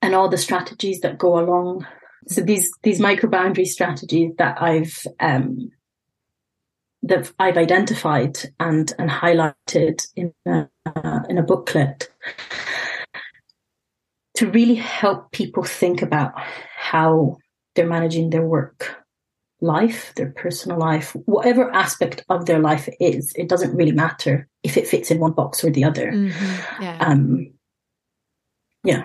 and 0.00 0.14
all 0.14 0.28
the 0.28 0.38
strategies 0.38 1.00
that 1.00 1.18
go 1.18 1.38
along. 1.38 1.86
So 2.28 2.42
these 2.42 2.70
these 2.82 3.00
micro 3.00 3.28
boundary 3.28 3.64
strategies 3.64 4.32
that 4.38 4.60
I've 4.62 5.04
um, 5.18 5.70
that 7.02 7.32
I've 7.38 7.56
identified 7.56 8.38
and 8.60 8.92
and 8.98 9.10
highlighted 9.10 10.06
in 10.14 10.32
a, 10.46 10.68
uh, 10.86 11.20
in 11.28 11.38
a 11.38 11.42
booklet 11.42 12.08
to 14.34 14.50
really 14.50 14.76
help 14.76 15.32
people 15.32 15.62
think 15.62 16.02
about 16.02 16.32
how 16.76 17.38
they're 17.74 17.86
managing 17.86 18.30
their 18.30 18.46
work 18.46 19.02
life, 19.62 20.12
their 20.16 20.30
personal 20.32 20.78
life, 20.78 21.12
whatever 21.26 21.70
aspect 21.72 22.24
of 22.28 22.46
their 22.46 22.58
life 22.58 22.88
it 22.88 22.96
is, 23.00 23.32
it 23.36 23.48
doesn't 23.48 23.74
really 23.74 23.92
matter 23.92 24.48
if 24.62 24.76
it 24.76 24.88
fits 24.88 25.10
in 25.10 25.20
one 25.20 25.32
box 25.32 25.64
or 25.64 25.70
the 25.70 25.84
other. 25.84 26.10
Mm-hmm. 26.12 26.82
Yeah. 26.82 26.98
Um, 27.00 27.52
yeah. 28.84 29.04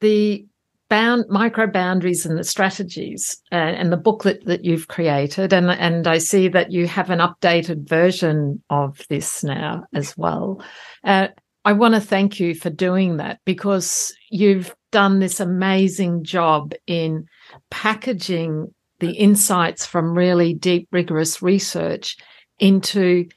The 0.00 0.46
bound 0.90 1.24
micro 1.28 1.66
boundaries 1.66 2.26
and 2.26 2.38
the 2.38 2.44
strategies 2.44 3.40
uh, 3.50 3.54
and 3.54 3.90
the 3.90 3.96
booklet 3.96 4.44
that 4.44 4.64
you've 4.64 4.88
created 4.88 5.52
and 5.52 5.70
and 5.70 6.06
I 6.06 6.18
see 6.18 6.48
that 6.48 6.70
you 6.70 6.86
have 6.86 7.08
an 7.08 7.20
updated 7.20 7.88
version 7.88 8.62
of 8.68 9.00
this 9.08 9.42
now 9.42 9.84
as 9.94 10.16
well. 10.16 10.62
Uh, 11.02 11.28
I 11.64 11.72
want 11.72 11.94
to 11.94 12.00
thank 12.00 12.38
you 12.38 12.54
for 12.54 12.68
doing 12.68 13.16
that 13.16 13.40
because 13.46 14.14
you've 14.30 14.76
done 14.94 15.18
this 15.18 15.40
amazing 15.40 16.22
job 16.22 16.72
in 16.86 17.26
packaging 17.70 18.72
the 19.00 19.10
insights 19.10 19.84
from 19.84 20.16
really 20.16 20.54
deep, 20.54 20.86
rigorous 20.92 21.42
research 21.42 22.16
into 22.60 23.28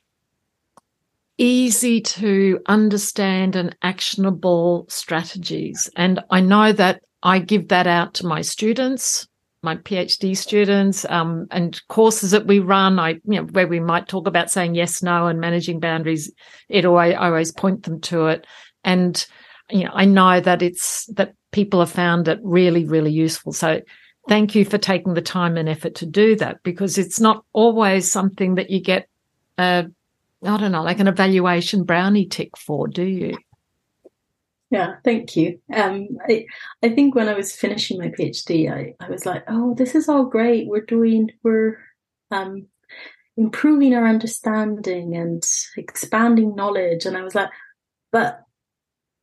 easy 1.40 2.00
to 2.00 2.60
understand 2.68 3.56
and 3.56 3.76
actionable 3.82 4.86
strategies. 4.88 5.90
And 5.96 6.20
I 6.30 6.42
know 6.42 6.72
that 6.74 7.02
I 7.24 7.40
give 7.40 7.70
that 7.70 7.88
out 7.88 8.14
to 8.16 8.28
my 8.28 8.42
students 8.42 9.28
my 9.64 9.76
PhD 9.76 10.38
students 10.38 11.04
um, 11.10 11.48
and 11.52 11.82
courses 11.88 12.32
that 12.32 12.46
we 12.46 12.60
run, 12.60 13.00
I 13.00 13.10
you 13.26 13.42
know 13.42 13.44
where 13.44 13.68
we 13.68 13.80
might 13.80 14.08
talk 14.08 14.28
about 14.28 14.52
saying 14.52 14.76
yes, 14.76 15.02
no, 15.02 15.26
and 15.26 15.42
managing 15.42 15.80
boundaries. 15.80 16.32
It 16.70 16.86
always 16.86 17.16
I 17.16 17.28
always 17.28 17.52
point 17.52 17.84
them 17.84 18.00
to 18.02 18.28
it, 18.28 18.46
and 18.84 19.26
you 19.72 19.84
know 19.84 19.92
I 19.94 20.06
know 20.06 20.40
that 20.40 20.62
it's 20.62 21.08
that 21.16 21.34
people 21.58 21.80
have 21.80 21.92
found 21.92 22.28
it 22.28 22.40
really 22.44 22.86
really 22.86 23.12
useful. 23.12 23.52
So 23.52 23.82
thank 24.30 24.54
you 24.56 24.64
for 24.64 24.78
taking 24.78 25.16
the 25.16 25.22
time 25.38 25.58
and 25.58 25.68
effort 25.68 25.96
to 25.96 26.06
do 26.06 26.36
that 26.36 26.62
because 26.62 26.98
it's 26.98 27.20
not 27.20 27.44
always 27.52 28.12
something 28.12 28.56
that 28.56 28.70
you 28.70 28.80
get. 28.80 29.08
Uh, 29.58 29.84
I 30.44 30.58
don't 30.58 30.72
know, 30.72 30.84
like 30.84 31.00
an 31.00 31.08
evaluation 31.08 31.84
brownie 31.84 32.28
tick 32.28 32.56
for, 32.58 32.88
do 32.88 33.04
you? 33.04 33.38
Yeah, 34.70 34.98
thank 35.04 35.36
you. 35.36 35.60
Um, 35.74 36.20
I, 36.30 36.46
I 36.84 36.90
think 36.90 37.16
when 37.16 37.28
I 37.28 37.34
was 37.34 37.56
finishing 37.56 37.98
my 37.98 38.10
PhD, 38.10 38.72
I, 38.72 38.94
I 39.04 39.10
was 39.10 39.26
like, 39.26 39.44
oh, 39.48 39.74
this 39.74 39.96
is 39.96 40.08
all 40.08 40.26
great. 40.26 40.68
We're 40.68 40.86
doing, 40.86 41.32
we're 41.42 41.80
um, 42.30 42.68
improving 43.36 43.96
our 43.96 44.06
understanding 44.06 45.16
and 45.16 45.44
expanding 45.76 46.54
knowledge. 46.56 47.08
And 47.08 47.18
I 47.18 47.24
was 47.24 47.34
like, 47.34 47.50
but 48.12 48.44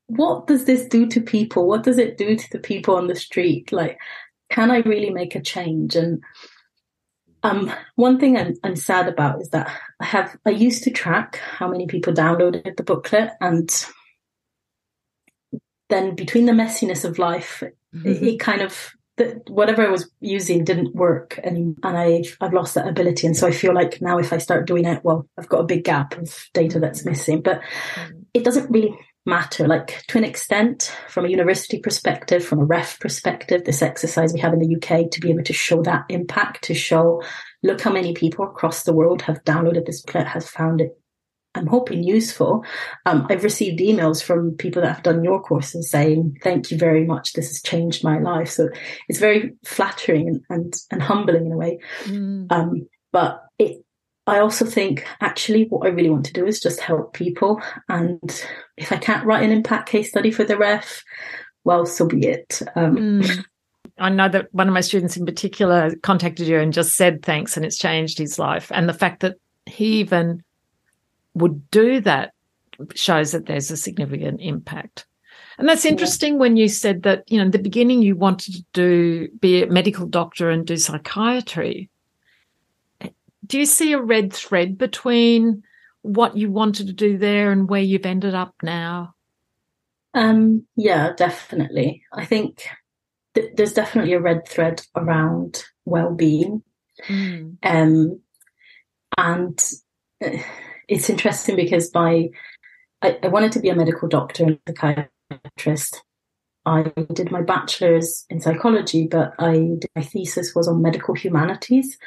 what 0.06 0.46
does 0.46 0.64
this 0.64 0.86
do 0.86 1.06
to 1.06 1.20
people? 1.20 1.66
What 1.66 1.82
does 1.82 1.98
it 1.98 2.18
do 2.18 2.36
to 2.36 2.50
the 2.50 2.58
people 2.58 2.96
on 2.96 3.06
the 3.06 3.16
street? 3.16 3.72
Like, 3.72 3.98
can 4.50 4.70
I 4.70 4.78
really 4.78 5.10
make 5.10 5.34
a 5.34 5.40
change? 5.40 5.96
And 5.96 6.22
um, 7.42 7.72
one 7.96 8.18
thing 8.18 8.36
I'm, 8.36 8.54
I'm 8.62 8.76
sad 8.76 9.08
about 9.08 9.40
is 9.40 9.50
that 9.50 9.70
I 10.00 10.04
have, 10.04 10.36
I 10.46 10.50
used 10.50 10.84
to 10.84 10.90
track 10.90 11.36
how 11.36 11.68
many 11.68 11.86
people 11.86 12.12
downloaded 12.12 12.76
the 12.76 12.82
booklet 12.82 13.32
and 13.40 13.70
then 15.88 16.14
between 16.14 16.46
the 16.46 16.52
messiness 16.52 17.04
of 17.04 17.18
life, 17.18 17.62
mm-hmm. 17.94 18.08
it, 18.08 18.22
it, 18.22 18.40
kind 18.40 18.62
of 18.62 18.92
that 19.16 19.48
whatever 19.48 19.86
I 19.86 19.90
was 19.90 20.10
using 20.20 20.64
didn't 20.64 20.94
work, 20.94 21.38
and 21.44 21.78
and 21.82 21.96
I've 21.96 22.36
I've 22.40 22.52
lost 22.52 22.74
that 22.74 22.88
ability, 22.88 23.26
and 23.26 23.36
so 23.36 23.46
I 23.46 23.52
feel 23.52 23.74
like 23.74 24.00
now 24.00 24.18
if 24.18 24.32
I 24.32 24.38
start 24.38 24.66
doing 24.66 24.86
it, 24.86 25.04
well, 25.04 25.28
I've 25.38 25.48
got 25.48 25.60
a 25.60 25.66
big 25.66 25.84
gap 25.84 26.16
of 26.16 26.48
data 26.52 26.80
that's 26.80 27.04
missing, 27.04 27.42
but 27.42 27.60
mm-hmm. 27.60 28.20
it 28.32 28.44
doesn't 28.44 28.70
really 28.70 28.98
matter. 29.26 29.66
Like 29.66 30.04
to 30.08 30.18
an 30.18 30.24
extent, 30.24 30.94
from 31.08 31.24
a 31.24 31.28
university 31.28 31.78
perspective, 31.78 32.44
from 32.44 32.60
a 32.60 32.64
ref 32.64 33.00
perspective, 33.00 33.64
this 33.64 33.82
exercise 33.82 34.32
we 34.32 34.40
have 34.40 34.52
in 34.52 34.58
the 34.58 34.76
UK 34.76 35.10
to 35.10 35.20
be 35.20 35.30
able 35.30 35.44
to 35.44 35.52
show 35.52 35.82
that 35.82 36.04
impact, 36.08 36.64
to 36.64 36.74
show, 36.74 37.22
look 37.62 37.80
how 37.80 37.92
many 37.92 38.14
people 38.14 38.44
across 38.44 38.82
the 38.82 38.94
world 38.94 39.22
have 39.22 39.42
downloaded 39.44 39.86
this 39.86 40.02
booklet, 40.02 40.26
has 40.26 40.48
found 40.48 40.80
it 40.80 40.98
I'm 41.54 41.66
hoping 41.66 42.02
useful. 42.02 42.64
Um, 43.06 43.26
I've 43.30 43.44
received 43.44 43.78
emails 43.78 44.22
from 44.22 44.56
people 44.56 44.82
that 44.82 44.92
have 44.92 45.04
done 45.04 45.22
your 45.22 45.40
courses 45.40 45.90
saying, 45.90 46.38
thank 46.42 46.70
you 46.70 46.76
very 46.76 47.04
much. 47.06 47.32
This 47.32 47.48
has 47.48 47.62
changed 47.62 48.02
my 48.02 48.18
life. 48.18 48.50
So 48.50 48.68
it's 49.08 49.20
very 49.20 49.52
flattering 49.64 50.28
and, 50.28 50.40
and, 50.50 50.74
and 50.90 51.02
humbling 51.02 51.46
in 51.46 51.52
a 51.52 51.56
way. 51.56 51.78
Mm. 52.04 52.50
Um, 52.50 52.88
but 53.12 53.43
I 54.26 54.38
also 54.38 54.64
think 54.64 55.06
actually 55.20 55.64
what 55.64 55.86
I 55.86 55.90
really 55.90 56.10
want 56.10 56.24
to 56.26 56.32
do 56.32 56.46
is 56.46 56.60
just 56.60 56.80
help 56.80 57.12
people. 57.12 57.60
And 57.88 58.44
if 58.76 58.90
I 58.90 58.96
can't 58.96 59.26
write 59.26 59.42
an 59.42 59.50
impact 59.50 59.88
case 59.88 60.08
study 60.08 60.30
for 60.30 60.44
the 60.44 60.56
ref, 60.56 61.04
well, 61.64 61.84
so 61.84 62.06
be 62.06 62.26
it. 62.26 62.62
Um, 62.74 62.96
mm. 62.96 63.44
I 63.98 64.08
know 64.08 64.28
that 64.28 64.52
one 64.52 64.66
of 64.66 64.74
my 64.74 64.80
students 64.80 65.16
in 65.16 65.26
particular 65.26 65.94
contacted 66.02 66.46
you 66.46 66.58
and 66.58 66.72
just 66.72 66.96
said 66.96 67.22
thanks 67.22 67.56
and 67.56 67.64
it's 67.64 67.76
changed 67.76 68.18
his 68.18 68.38
life. 68.38 68.72
And 68.74 68.88
the 68.88 68.94
fact 68.94 69.20
that 69.20 69.36
he 69.66 70.00
even 70.00 70.42
would 71.34 71.70
do 71.70 72.00
that 72.00 72.32
shows 72.94 73.32
that 73.32 73.46
there's 73.46 73.70
a 73.70 73.76
significant 73.76 74.40
impact. 74.40 75.06
And 75.58 75.68
that's 75.68 75.84
interesting 75.84 76.34
yeah. 76.34 76.40
when 76.40 76.56
you 76.56 76.68
said 76.68 77.02
that, 77.04 77.30
you 77.30 77.38
know, 77.38 77.44
in 77.44 77.50
the 77.52 77.58
beginning 77.58 78.02
you 78.02 78.16
wanted 78.16 78.54
to 78.54 78.64
do 78.72 79.28
be 79.40 79.62
a 79.62 79.66
medical 79.68 80.06
doctor 80.06 80.50
and 80.50 80.66
do 80.66 80.76
psychiatry. 80.76 81.88
Do 83.46 83.58
you 83.58 83.66
see 83.66 83.92
a 83.92 84.00
red 84.00 84.32
thread 84.32 84.78
between 84.78 85.62
what 86.02 86.36
you 86.36 86.50
wanted 86.50 86.86
to 86.86 86.92
do 86.92 87.18
there 87.18 87.50
and 87.50 87.68
where 87.68 87.82
you've 87.82 88.06
ended 88.06 88.34
up 88.34 88.54
now? 88.62 89.14
Um, 90.12 90.66
yeah, 90.76 91.12
definitely. 91.16 92.02
I 92.12 92.24
think 92.24 92.66
th- 93.34 93.52
there's 93.56 93.72
definitely 93.72 94.12
a 94.12 94.20
red 94.20 94.46
thread 94.46 94.82
around 94.96 95.64
well-being. 95.84 96.62
Mm. 97.08 97.56
Um, 97.62 98.20
and 99.18 99.62
uh, 100.24 100.38
it's 100.88 101.10
interesting 101.10 101.56
because 101.56 101.92
my 101.94 102.28
I, 103.02 103.18
I 103.22 103.28
wanted 103.28 103.52
to 103.52 103.60
be 103.60 103.68
a 103.68 103.74
medical 103.74 104.08
doctor 104.08 104.44
and 104.44 104.58
psychiatrist. 104.68 106.02
I 106.66 106.92
did 107.12 107.30
my 107.30 107.42
bachelor's 107.42 108.24
in 108.30 108.40
psychology, 108.40 109.06
but 109.06 109.32
I 109.38 109.76
my 109.94 110.02
thesis 110.02 110.54
was 110.54 110.68
on 110.68 110.80
medical 110.80 111.14
humanities, 111.14 111.98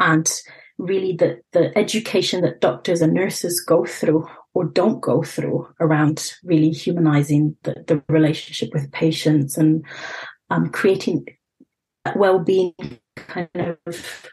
and 0.00 0.30
really 0.78 1.12
the 1.12 1.40
the 1.52 1.76
education 1.78 2.42
that 2.42 2.60
doctors 2.60 3.00
and 3.00 3.12
nurses 3.12 3.60
go 3.60 3.84
through 3.84 4.26
or 4.54 4.64
don't 4.64 5.00
go 5.00 5.22
through 5.22 5.68
around 5.80 6.32
really 6.44 6.70
humanizing 6.70 7.56
the, 7.62 7.84
the 7.86 8.02
relationship 8.08 8.72
with 8.72 8.90
patients 8.92 9.56
and 9.56 9.84
um, 10.50 10.68
creating 10.70 11.24
well-being 12.14 12.74
kind 13.16 13.48
of 13.56 14.30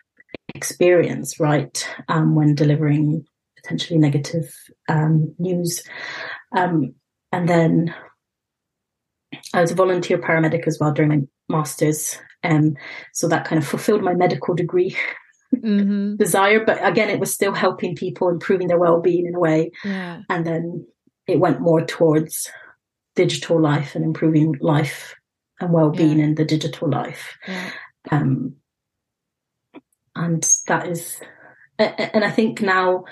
experience, 0.53 1.39
right, 1.39 1.87
um, 2.07 2.35
when 2.35 2.53
delivering 2.53 3.25
potentially 3.55 3.97
negative 3.99 4.53
um, 4.89 5.33
news. 5.39 5.83
Um, 6.55 6.93
and 7.31 7.47
then 7.47 7.95
I 9.53 9.61
was 9.61 9.71
a 9.71 9.75
volunteer 9.75 10.17
paramedic 10.17 10.67
as 10.67 10.77
well 10.79 10.91
during 10.91 11.09
my 11.09 11.21
master's. 11.49 12.17
Um, 12.43 12.75
so 13.13 13.27
that 13.27 13.45
kind 13.45 13.61
of 13.61 13.67
fulfilled 13.67 14.03
my 14.03 14.13
medical 14.13 14.53
degree 14.53 14.95
mm-hmm. 15.55 16.15
desire. 16.17 16.63
But 16.65 16.85
again, 16.85 17.09
it 17.09 17.19
was 17.19 17.33
still 17.33 17.53
helping 17.53 17.95
people, 17.95 18.29
improving 18.29 18.67
their 18.67 18.79
well-being 18.79 19.25
in 19.25 19.35
a 19.35 19.39
way. 19.39 19.71
Yeah. 19.83 20.21
And 20.29 20.45
then 20.45 20.87
it 21.27 21.39
went 21.39 21.61
more 21.61 21.85
towards 21.85 22.49
digital 23.15 23.59
life 23.59 23.95
and 23.95 24.03
improving 24.03 24.55
life 24.61 25.15
and 25.59 25.73
well-being 25.73 26.19
yeah. 26.19 26.25
in 26.25 26.35
the 26.35 26.45
digital 26.45 26.89
life. 26.89 27.37
Yeah. 27.47 27.71
Um, 28.11 28.55
and 30.15 30.43
that 30.67 30.87
is, 30.87 31.19
and 31.77 32.23
I 32.23 32.31
think 32.31 32.61
now 32.61 33.05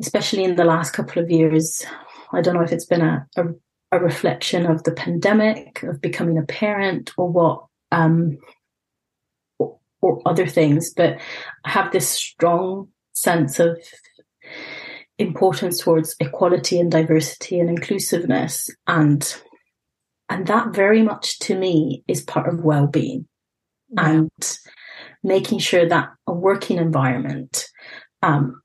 especially 0.00 0.44
in 0.44 0.56
the 0.56 0.64
last 0.64 0.92
couple 0.92 1.22
of 1.22 1.30
years, 1.30 1.84
I 2.32 2.40
don't 2.40 2.54
know 2.54 2.62
if 2.62 2.72
it's 2.72 2.84
been 2.84 3.02
a, 3.02 3.26
a, 3.36 3.44
a 3.92 3.98
reflection 3.98 4.66
of 4.66 4.82
the 4.84 4.92
pandemic, 4.92 5.82
of 5.82 6.00
becoming 6.00 6.38
a 6.38 6.42
parent, 6.42 7.12
or 7.16 7.30
what, 7.30 7.64
um, 7.92 8.38
or, 10.00 10.20
other 10.26 10.46
things, 10.46 10.92
but 10.94 11.18
I 11.64 11.70
have 11.70 11.92
this 11.92 12.08
strong 12.08 12.88
sense 13.12 13.58
of 13.58 13.78
importance 15.18 15.80
towards 15.80 16.14
equality 16.20 16.78
and 16.78 16.90
diversity 16.90 17.58
and 17.58 17.70
inclusiveness. 17.70 18.70
And 18.86 19.36
and 20.28 20.46
that 20.48 20.74
very 20.74 21.02
much 21.02 21.38
to 21.40 21.56
me 21.56 22.02
is 22.08 22.22
part 22.22 22.48
of 22.48 22.64
well-being 22.64 23.28
yeah. 23.90 24.10
and 24.10 24.58
making 25.22 25.60
sure 25.60 25.88
that 25.88 26.08
a 26.26 26.32
working 26.32 26.78
environment 26.78 27.66
um, 28.22 28.60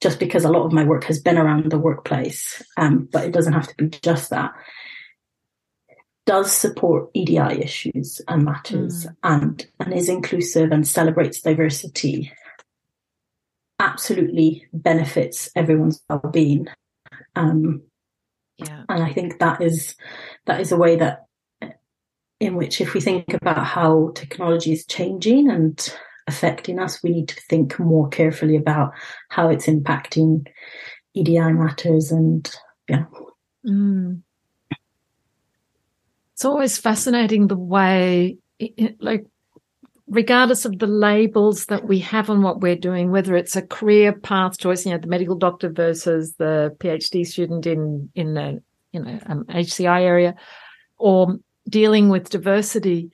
just 0.00 0.18
because 0.18 0.44
a 0.44 0.50
lot 0.50 0.64
of 0.64 0.72
my 0.72 0.84
work 0.84 1.04
has 1.04 1.20
been 1.20 1.38
around 1.38 1.70
the 1.70 1.78
workplace, 1.78 2.62
um, 2.76 3.08
but 3.12 3.24
it 3.24 3.32
doesn't 3.32 3.52
have 3.52 3.68
to 3.68 3.74
be 3.76 3.88
just 4.02 4.30
that, 4.30 4.50
does 6.26 6.52
support 6.52 7.10
EDI 7.14 7.62
issues 7.62 8.20
and 8.28 8.44
matters 8.44 9.06
mm. 9.06 9.14
and, 9.22 9.66
and 9.80 9.92
is 9.92 10.08
inclusive 10.08 10.70
and 10.70 10.86
celebrates 10.86 11.40
diversity, 11.40 12.32
absolutely 13.78 14.66
benefits 14.72 15.50
everyone's 15.56 16.02
well-being. 16.08 16.68
Um, 17.34 17.82
yeah. 18.58 18.84
And 18.88 19.02
I 19.02 19.12
think 19.12 19.38
that 19.38 19.62
is 19.62 19.96
that 20.46 20.60
is 20.60 20.70
a 20.70 20.76
way 20.76 20.96
that 20.96 21.26
in 22.40 22.56
which 22.56 22.80
if 22.80 22.94
we 22.94 23.00
think 23.00 23.32
about 23.34 23.64
how 23.64 24.12
technology 24.14 24.72
is 24.72 24.86
changing 24.86 25.50
and 25.50 25.94
affecting 26.26 26.78
us, 26.78 27.02
we 27.02 27.10
need 27.10 27.28
to 27.28 27.40
think 27.48 27.78
more 27.78 28.08
carefully 28.08 28.56
about 28.56 28.92
how 29.28 29.48
it's 29.48 29.66
impacting 29.66 30.46
EDI 31.14 31.52
matters 31.52 32.12
and 32.12 32.50
yeah. 32.88 33.04
Mm. 33.66 34.22
It's 36.40 36.46
always 36.46 36.78
fascinating 36.78 37.48
the 37.48 37.58
way, 37.58 38.38
like, 38.98 39.26
regardless 40.08 40.64
of 40.64 40.78
the 40.78 40.86
labels 40.86 41.66
that 41.66 41.86
we 41.86 41.98
have 41.98 42.30
on 42.30 42.40
what 42.40 42.62
we're 42.62 42.76
doing, 42.76 43.10
whether 43.10 43.36
it's 43.36 43.56
a 43.56 43.66
career 43.66 44.14
path 44.14 44.56
choice, 44.56 44.86
you 44.86 44.92
know, 44.92 44.96
the 44.96 45.06
medical 45.06 45.36
doctor 45.36 45.68
versus 45.68 46.36
the 46.36 46.74
PhD 46.78 47.26
student 47.26 47.66
in 47.66 48.08
in 48.14 48.38
a 48.38 48.58
you 48.92 49.02
know 49.02 49.20
um, 49.26 49.44
HCI 49.50 50.00
area, 50.00 50.34
or 50.96 51.36
dealing 51.68 52.08
with 52.08 52.30
diversity, 52.30 53.10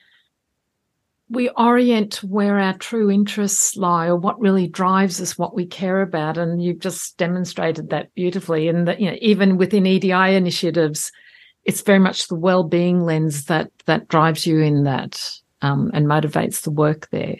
we 1.28 1.48
orient 1.56 2.22
where 2.22 2.60
our 2.60 2.78
true 2.78 3.10
interests 3.10 3.76
lie 3.76 4.06
or 4.06 4.14
what 4.14 4.38
really 4.38 4.68
drives 4.68 5.20
us, 5.20 5.36
what 5.36 5.52
we 5.52 5.66
care 5.66 6.00
about. 6.00 6.38
And 6.38 6.62
you've 6.62 6.78
just 6.78 7.18
demonstrated 7.18 7.90
that 7.90 8.14
beautifully. 8.14 8.68
And 8.68 8.86
that, 8.86 9.00
you 9.00 9.10
know, 9.10 9.16
even 9.20 9.56
within 9.56 9.84
EDI 9.84 10.36
initiatives, 10.36 11.10
it's 11.66 11.82
very 11.82 11.98
much 11.98 12.28
the 12.28 12.36
well-being 12.36 13.04
lens 13.04 13.46
that, 13.46 13.70
that 13.86 14.08
drives 14.08 14.46
you 14.46 14.60
in 14.60 14.84
that, 14.84 15.20
um, 15.62 15.90
and 15.92 16.06
motivates 16.06 16.62
the 16.62 16.70
work 16.70 17.08
there. 17.10 17.36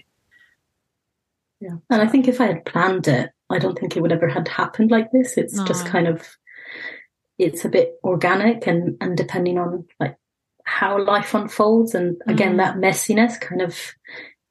Yeah. 1.61 1.77
And 1.89 2.03
I 2.03 2.07
think 2.07 2.29
if 2.29 2.41
I 2.41 2.47
had 2.47 2.65
planned 2.65 3.09
it, 3.09 3.31
I 3.49 3.59
don't 3.59 3.79
think 3.79 3.97
it 3.97 4.01
would 4.03 4.13
ever 4.13 4.29
had 4.29 4.49
happened 4.49 4.91
like 4.91 5.13
this. 5.13 5.39
It's 5.39 5.55
no. 5.55 5.65
just 5.65 5.87
kind 5.87 6.09
of, 6.09 6.27
it's 7.39 7.65
a 7.65 7.69
bit 7.69 7.95
organic 8.03 8.67
and, 8.67 8.97
and 9.01 9.17
depending 9.17 9.59
on 9.59 9.87
like 10.01 10.17
how 10.65 11.03
life 11.03 11.33
unfolds. 11.33 11.95
And 11.95 12.21
again, 12.27 12.55
mm. 12.55 12.59
that 12.59 12.77
messiness 12.77 13.41
kind 13.41 13.63
of, 13.63 13.79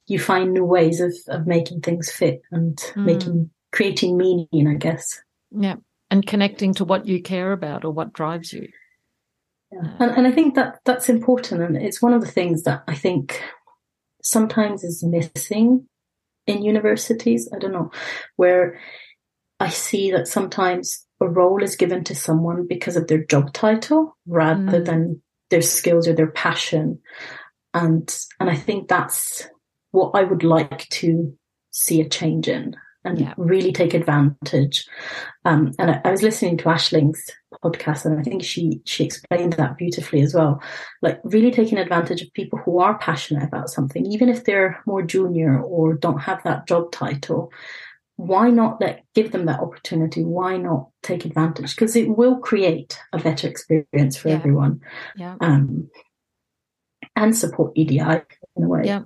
you 0.08 0.20
find 0.20 0.54
new 0.54 0.64
ways 0.64 1.02
of, 1.02 1.14
of 1.28 1.46
making 1.46 1.82
things 1.82 2.10
fit 2.12 2.42
and 2.52 2.78
mm. 2.78 3.06
making, 3.06 3.50
creating 3.72 4.18
meaning, 4.18 4.68
I 4.68 4.76
guess. 4.76 5.22
Yeah. 5.52 5.76
And 6.10 6.26
connecting 6.26 6.74
to 6.76 6.86
what 6.86 7.06
you 7.06 7.22
care 7.22 7.52
about 7.52 7.84
or 7.84 7.92
what 7.92 8.14
drives 8.14 8.54
you. 8.54 8.70
Yeah. 9.76 9.92
And, 10.00 10.12
and 10.12 10.28
I 10.28 10.32
think 10.32 10.56
that 10.56 10.80
that's 10.86 11.10
important. 11.10 11.62
And 11.62 11.76
it's 11.76 12.02
one 12.02 12.14
of 12.14 12.22
the 12.22 12.32
things 12.32 12.64
that 12.64 12.84
I 12.88 12.96
think 12.96 13.42
sometimes 14.24 14.84
is 14.84 15.04
missing 15.04 15.88
in 16.48 16.64
universities. 16.64 17.50
I 17.54 17.60
don't 17.60 17.74
know, 17.74 17.92
where 18.38 18.80
I 19.60 19.70
see 19.70 20.12
that 20.12 20.28
sometimes 20.28 21.06
a 21.22 21.28
role 21.28 21.62
is 21.62 21.76
given 21.76 22.04
to 22.06 22.16
someone 22.16 22.68
because 22.68 22.96
of 22.96 23.08
their 23.08 23.24
job 23.26 23.54
title 23.54 24.18
rather 24.26 24.80
mm. 24.80 24.86
than 24.86 25.22
their 25.50 25.62
skills 25.62 26.08
or 26.08 26.14
their 26.14 26.32
passion. 26.32 27.00
And, 27.74 28.16
and 28.40 28.50
I 28.50 28.56
think 28.56 28.88
that's 28.88 29.48
what 29.92 30.12
I 30.14 30.24
would 30.24 30.44
like 30.44 30.88
to 30.90 31.38
see 31.72 32.00
a 32.00 32.08
change 32.08 32.48
in 32.48 32.76
and 33.06 33.20
yeah. 33.20 33.34
really 33.38 33.72
take 33.72 33.94
advantage. 33.94 34.86
Um, 35.46 35.72
and 35.80 35.92
I, 35.92 36.02
I, 36.04 36.12
was 36.12 36.24
listening 36.24 36.58
to 36.58 36.70
Ashling's 36.70 37.30
podcast 37.64 38.06
and 38.06 38.20
I 38.20 38.24
think 38.24 38.44
she, 38.44 38.82
she 38.86 39.06
explained 39.06 39.54
that 39.54 39.78
beautifully 39.78 40.22
as 40.22 40.34
well. 40.34 40.62
Like 41.02 41.22
really 41.24 41.52
taking 41.52 41.78
advantage 41.78 42.22
of 42.22 42.34
people 42.34 42.60
who 42.60 42.80
are 42.80 42.98
passionate 42.98 43.44
about 43.44 43.70
something, 43.70 44.06
even 44.06 44.28
if 44.28 44.44
they're 44.44 44.82
more 44.86 45.04
junior 45.04 45.62
or 45.62 45.94
don't 45.94 46.20
have 46.20 46.44
that 46.44 46.68
job 46.68 46.92
title, 46.92 47.52
why 48.18 48.50
not 48.50 48.80
let 48.80 49.04
give 49.14 49.32
them 49.32 49.46
that 49.46 49.60
opportunity 49.60 50.24
why 50.24 50.56
not 50.56 50.88
take 51.04 51.26
advantage 51.26 51.76
because 51.76 51.96
it 51.96 52.08
will 52.08 52.38
create 52.38 52.98
a 53.12 53.18
better 53.20 53.48
experience 53.48 54.16
for 54.16 54.30
yeah. 54.30 54.36
everyone 54.36 54.80
yeah. 55.18 55.36
Um, 55.42 55.90
and 57.16 57.36
support 57.36 57.74
edi 57.76 58.00
in 58.00 58.64
a 58.64 58.68
way 58.70 58.84
yeah 58.86 59.02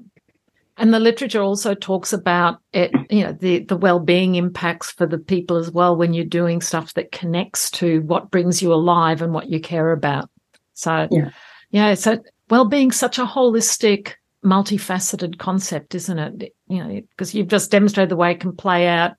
and 0.80 0.94
the 0.94 1.00
literature 1.00 1.42
also 1.42 1.76
talks 1.76 2.13
about 2.13 2.60
it 2.74 2.92
you 3.10 3.24
know 3.24 3.32
the 3.34 3.60
the 3.65 3.78
well-being 3.78 4.36
impacts 4.36 4.92
for 4.92 5.06
the 5.06 5.18
people 5.18 5.58
as 5.58 5.70
well 5.72 5.96
when 5.96 6.13
you're 6.13 6.26
doing 6.26 6.62
stuff 6.62 6.94
that 6.96 7.12
connects 7.12 7.70
to 7.70 8.02
what 8.02 8.32
brings 8.32 8.62
you 8.62 8.74
alive 8.74 9.22
and 9.22 9.34
what 9.34 9.50
you 9.50 9.60
care 9.60 9.92
about 9.92 10.30
so 10.74 11.08
yeah 11.12 11.30
yeah 11.72 11.94
so 11.94 12.18
well-being 12.50 12.92
such 12.92 13.20
a 13.20 13.26
holistic 13.26 14.13
multifaceted 14.44 15.38
concept, 15.38 15.96
isn't 15.96 16.20
it? 16.20 16.56
You 16.68 16.84
know, 16.84 17.02
because 17.10 17.36
you've 17.36 17.48
just 17.48 17.72
demonstrated 17.72 18.10
the 18.10 18.15
way 18.15 18.32
it 18.32 18.39
can 18.39 18.56
play 18.56 18.88
out 18.88 19.13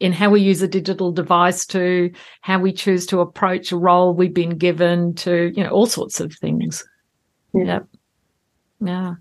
in 0.00 0.12
how 0.12 0.30
we 0.30 0.40
use 0.40 0.62
a 0.62 0.68
digital 0.68 1.12
device 1.12 1.66
to 1.66 2.10
how 2.40 2.58
we 2.58 2.72
choose 2.72 3.06
to 3.06 3.20
approach 3.20 3.72
a 3.72 3.76
role 3.76 4.14
we've 4.14 4.34
been 4.34 4.58
given 4.58 5.14
to, 5.14 5.52
you 5.54 5.62
know, 5.62 5.70
all 5.70 5.86
sorts 5.86 6.20
of 6.20 6.32
things. 6.34 6.84
Yeah. 7.52 7.64
Yep. 7.64 7.86
Yeah. 8.80 9.14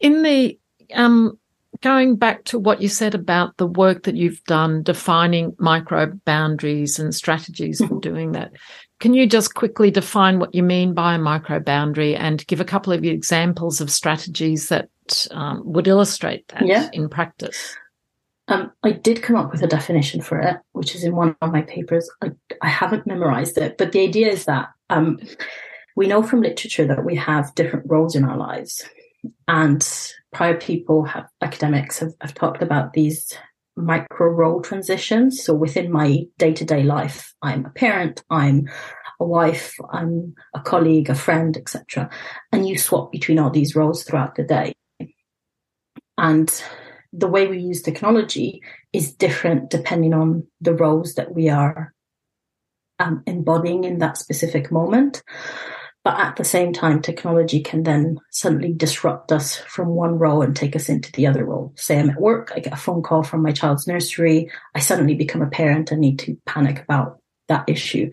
In 0.00 0.22
the, 0.22 0.58
um, 0.94 1.38
going 1.80 2.16
back 2.16 2.44
to 2.44 2.58
what 2.58 2.82
you 2.82 2.88
said 2.88 3.14
about 3.14 3.56
the 3.56 3.66
work 3.66 4.04
that 4.04 4.16
you've 4.16 4.42
done 4.44 4.82
defining 4.82 5.54
micro 5.58 6.12
boundaries 6.24 6.98
and 6.98 7.14
strategies 7.14 7.84
for 7.84 8.00
doing 8.00 8.32
that 8.32 8.52
can 9.00 9.14
you 9.14 9.26
just 9.26 9.54
quickly 9.54 9.90
define 9.90 10.40
what 10.40 10.54
you 10.54 10.62
mean 10.62 10.92
by 10.92 11.14
a 11.14 11.18
micro 11.18 11.60
boundary 11.60 12.16
and 12.16 12.44
give 12.48 12.60
a 12.60 12.64
couple 12.64 12.92
of 12.92 13.04
examples 13.04 13.80
of 13.80 13.90
strategies 13.90 14.68
that 14.70 14.88
um, 15.30 15.62
would 15.64 15.86
illustrate 15.86 16.48
that 16.48 16.66
yeah. 16.66 16.88
in 16.92 17.08
practice? 17.08 17.76
Um, 18.48 18.72
I 18.82 18.92
did 18.92 19.22
come 19.22 19.36
up 19.36 19.52
with 19.52 19.62
a 19.62 19.68
definition 19.68 20.20
for 20.20 20.40
it, 20.40 20.56
which 20.72 20.96
is 20.96 21.04
in 21.04 21.14
one 21.14 21.36
of 21.40 21.52
my 21.52 21.62
papers. 21.62 22.10
I, 22.22 22.32
I 22.60 22.68
haven't 22.68 23.06
memorized 23.06 23.56
it, 23.58 23.78
but 23.78 23.92
the 23.92 24.00
idea 24.00 24.28
is 24.30 24.46
that 24.46 24.70
um, 24.90 25.20
we 25.94 26.08
know 26.08 26.22
from 26.22 26.42
literature 26.42 26.86
that 26.86 27.04
we 27.04 27.14
have 27.14 27.54
different 27.54 27.88
roles 27.88 28.16
in 28.16 28.24
our 28.24 28.36
lives. 28.36 28.84
And 29.46 29.86
prior 30.32 30.56
people 30.56 31.04
have 31.04 31.28
academics 31.42 31.98
have, 31.98 32.12
have 32.20 32.34
talked 32.34 32.62
about 32.62 32.92
these 32.92 33.32
micro 33.76 34.28
role 34.28 34.60
transitions. 34.60 35.42
So 35.42 35.54
within 35.54 35.90
my 35.90 36.24
day 36.36 36.52
to 36.52 36.64
day 36.64 36.82
life, 36.82 37.34
I'm 37.42 37.66
a 37.66 37.70
parent, 37.70 38.22
I'm 38.30 38.68
a 39.20 39.26
wife, 39.26 39.74
I'm 39.92 40.34
a 40.54 40.60
colleague, 40.60 41.10
a 41.10 41.14
friend, 41.14 41.56
etc. 41.56 42.10
And 42.52 42.68
you 42.68 42.78
swap 42.78 43.10
between 43.12 43.38
all 43.38 43.50
these 43.50 43.74
roles 43.74 44.04
throughout 44.04 44.34
the 44.34 44.44
day. 44.44 44.74
And 46.16 46.50
the 47.12 47.28
way 47.28 47.46
we 47.46 47.58
use 47.58 47.82
technology 47.82 48.60
is 48.92 49.14
different 49.14 49.70
depending 49.70 50.12
on 50.12 50.46
the 50.60 50.74
roles 50.74 51.14
that 51.14 51.34
we 51.34 51.48
are 51.48 51.94
um, 52.98 53.22
embodying 53.26 53.84
in 53.84 53.98
that 53.98 54.18
specific 54.18 54.70
moment. 54.70 55.22
But 56.08 56.20
at 56.20 56.36
the 56.36 56.44
same 56.44 56.72
time, 56.72 57.02
technology 57.02 57.60
can 57.60 57.82
then 57.82 58.18
suddenly 58.30 58.72
disrupt 58.72 59.30
us 59.30 59.56
from 59.56 59.88
one 59.88 60.18
role 60.18 60.40
and 60.40 60.56
take 60.56 60.74
us 60.74 60.88
into 60.88 61.12
the 61.12 61.26
other 61.26 61.44
role. 61.44 61.74
Say 61.76 61.98
I'm 61.98 62.08
at 62.08 62.18
work, 62.18 62.50
I 62.56 62.60
get 62.60 62.72
a 62.72 62.76
phone 62.76 63.02
call 63.02 63.22
from 63.22 63.42
my 63.42 63.52
child's 63.52 63.86
nursery, 63.86 64.50
I 64.74 64.78
suddenly 64.78 65.14
become 65.14 65.42
a 65.42 65.50
parent 65.50 65.92
and 65.92 66.00
need 66.00 66.18
to 66.20 66.38
panic 66.46 66.80
about 66.80 67.20
that 67.48 67.64
issue. 67.68 68.10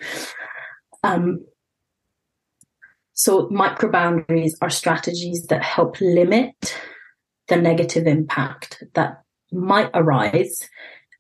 Um, 1.06 1.46
so 3.14 3.48
micro 3.50 3.90
boundaries 3.90 4.58
are 4.62 4.70
strategies 4.70 5.44
that 5.44 5.64
help 5.64 6.02
limit 6.02 6.78
the 7.48 7.56
negative 7.56 8.08
impact 8.08 8.84
that 8.96 9.24
might 9.54 9.92
arise 9.94 10.70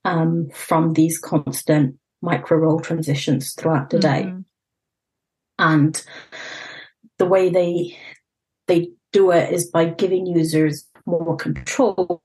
um, 0.03 0.49
from 0.53 0.91
these 0.91 1.19
constant 1.19 1.95
micro 2.21 2.57
role 2.57 2.81
transitions 2.81 3.53
throughout 3.53 3.91
the 3.91 3.99
day. 3.99 4.23
Mm-hmm. 4.23 4.41
And 5.57 6.05
the 7.17 7.25
way 7.25 7.49
they 7.49 7.97
they 8.67 8.89
do 9.11 9.31
it 9.31 9.53
is 9.53 9.69
by 9.69 9.85
giving 9.85 10.25
users 10.25 10.85
more 11.05 11.35
control 11.35 12.21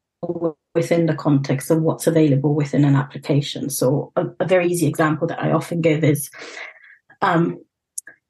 within 0.75 1.07
the 1.07 1.15
context 1.15 1.71
of 1.71 1.83
what's 1.83 2.07
available 2.07 2.55
within 2.55 2.85
an 2.85 2.95
application. 2.95 3.71
So 3.71 4.13
a, 4.17 4.27
a 4.41 4.47
very 4.47 4.67
easy 4.67 4.87
example 4.87 5.27
that 5.29 5.43
I 5.43 5.53
often 5.53 5.81
give 5.81 6.05
is 6.05 6.31
um, 7.23 7.59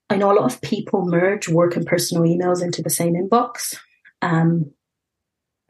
I 0.09 0.17
know 0.17 0.33
a 0.33 0.35
lot 0.35 0.53
of 0.53 0.61
people 0.61 1.07
merge 1.07 1.49
work 1.49 1.77
and 1.77 1.87
personal 1.87 2.25
emails 2.25 2.63
into 2.63 2.83
the 2.83 2.91
same 2.91 3.15
inbox, 3.15 3.77
um, 4.23 4.73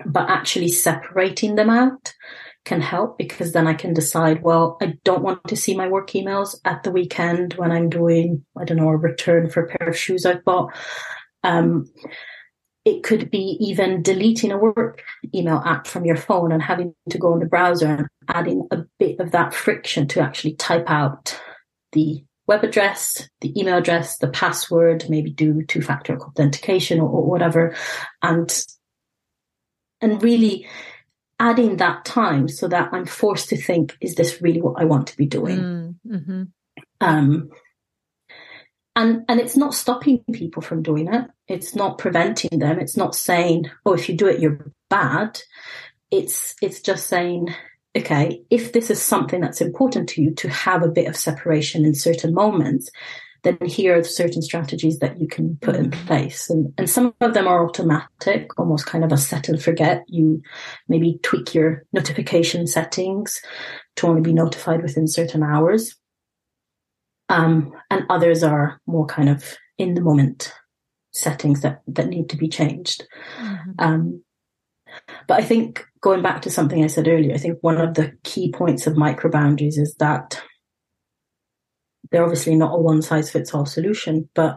but 0.06 0.30
actually 0.30 0.68
separating 0.68 1.56
them 1.56 1.68
out 1.68 2.14
can 2.64 2.80
help 2.80 3.16
because 3.16 3.52
then 3.52 3.66
I 3.66 3.74
can 3.74 3.94
decide, 3.94 4.42
well, 4.42 4.76
I 4.82 4.94
don't 5.04 5.22
want 5.22 5.46
to 5.48 5.56
see 5.56 5.74
my 5.74 5.88
work 5.88 6.10
emails 6.10 6.56
at 6.64 6.82
the 6.82 6.90
weekend 6.90 7.54
when 7.54 7.72
I'm 7.72 7.88
doing, 7.88 8.44
I 8.56 8.64
don't 8.64 8.76
know, 8.76 8.90
a 8.90 8.96
return 8.96 9.48
for 9.48 9.64
a 9.64 9.68
pair 9.68 9.88
of 9.88 9.96
shoes 9.96 10.26
I've 10.26 10.44
bought. 10.44 10.74
Um, 11.42 11.90
it 12.84 13.02
could 13.02 13.30
be 13.30 13.56
even 13.60 14.02
deleting 14.02 14.52
a 14.52 14.58
work 14.58 15.02
email 15.34 15.62
app 15.64 15.86
from 15.86 16.04
your 16.04 16.16
phone 16.16 16.52
and 16.52 16.62
having 16.62 16.94
to 17.10 17.18
go 17.18 17.32
in 17.34 17.40
the 17.40 17.46
browser 17.46 17.86
and 17.86 18.08
adding 18.28 18.66
a 18.70 18.78
bit 18.98 19.20
of 19.20 19.32
that 19.32 19.54
friction 19.54 20.08
to 20.08 20.20
actually 20.20 20.54
type 20.54 20.88
out 20.88 21.38
the 21.92 22.24
web 22.46 22.64
address, 22.64 23.28
the 23.42 23.58
email 23.58 23.78
address, 23.78 24.18
the 24.18 24.28
password, 24.28 25.08
maybe 25.08 25.30
do 25.30 25.62
two 25.62 25.82
factor 25.82 26.18
authentication 26.18 27.00
or, 27.00 27.08
or, 27.08 27.24
whatever. 27.24 27.76
And, 28.22 28.50
and 30.00 30.22
really 30.22 30.66
adding 31.40 31.78
that 31.78 32.04
time 32.04 32.46
so 32.46 32.68
that 32.68 32.90
I'm 32.92 33.06
forced 33.06 33.48
to 33.48 33.56
think, 33.56 33.96
is 34.00 34.14
this 34.14 34.40
really 34.40 34.60
what 34.60 34.80
I 34.80 34.84
want 34.84 35.08
to 35.08 35.16
be 35.16 35.26
doing? 35.26 35.58
Mm, 35.58 35.94
mm-hmm. 36.06 36.42
Um, 37.00 37.50
and 38.96 39.24
and 39.28 39.40
it's 39.40 39.56
not 39.56 39.74
stopping 39.74 40.22
people 40.32 40.62
from 40.62 40.82
doing 40.82 41.12
it 41.12 41.26
it's 41.48 41.74
not 41.74 41.98
preventing 41.98 42.58
them 42.58 42.78
it's 42.78 42.96
not 42.96 43.14
saying 43.14 43.70
oh 43.86 43.94
if 43.94 44.08
you 44.08 44.16
do 44.16 44.26
it 44.26 44.40
you're 44.40 44.72
bad 44.88 45.40
it's 46.10 46.54
it's 46.60 46.80
just 46.80 47.06
saying 47.06 47.54
okay 47.96 48.42
if 48.50 48.72
this 48.72 48.90
is 48.90 49.00
something 49.00 49.40
that's 49.40 49.60
important 49.60 50.08
to 50.08 50.22
you 50.22 50.34
to 50.34 50.48
have 50.48 50.82
a 50.82 50.88
bit 50.88 51.06
of 51.06 51.16
separation 51.16 51.84
in 51.84 51.94
certain 51.94 52.34
moments 52.34 52.90
then 53.42 53.58
here 53.64 53.98
are 53.98 54.04
certain 54.04 54.42
strategies 54.42 54.98
that 54.98 55.20
you 55.20 55.26
can 55.26 55.56
put 55.60 55.76
in 55.76 55.90
mm-hmm. 55.90 56.06
place 56.06 56.50
and, 56.50 56.72
and 56.76 56.88
some 56.88 57.14
of 57.20 57.34
them 57.34 57.46
are 57.46 57.64
automatic 57.64 58.50
almost 58.58 58.86
kind 58.86 59.04
of 59.04 59.12
a 59.12 59.16
set 59.16 59.48
and 59.48 59.62
forget 59.62 60.04
you 60.08 60.42
maybe 60.88 61.18
tweak 61.22 61.54
your 61.54 61.84
notification 61.92 62.66
settings 62.66 63.40
to 63.96 64.06
only 64.06 64.20
be 64.20 64.32
notified 64.32 64.82
within 64.82 65.06
certain 65.06 65.42
hours 65.42 65.96
um, 67.30 67.72
and 67.90 68.04
others 68.10 68.42
are 68.42 68.80
more 68.86 69.06
kind 69.06 69.28
of 69.28 69.56
in 69.78 69.94
the 69.94 70.00
moment 70.00 70.52
settings 71.12 71.62
that, 71.62 71.82
that 71.86 72.08
need 72.08 72.28
to 72.30 72.36
be 72.36 72.48
changed. 72.48 73.06
Mm-hmm. 73.40 73.70
Um, 73.78 74.24
but 75.28 75.40
I 75.40 75.44
think 75.44 75.84
going 76.00 76.22
back 76.22 76.42
to 76.42 76.50
something 76.50 76.82
I 76.82 76.88
said 76.88 77.06
earlier, 77.06 77.34
I 77.34 77.38
think 77.38 77.58
one 77.60 77.78
of 77.78 77.94
the 77.94 78.12
key 78.24 78.50
points 78.52 78.86
of 78.86 78.96
micro 78.96 79.30
boundaries 79.30 79.78
is 79.78 79.94
that 80.00 80.42
they're 82.10 82.24
obviously 82.24 82.54
not 82.54 82.74
a 82.74 82.78
one 82.78 83.02
size 83.02 83.30
fits 83.30 83.54
all 83.54 83.66
solution, 83.66 84.28
but 84.34 84.56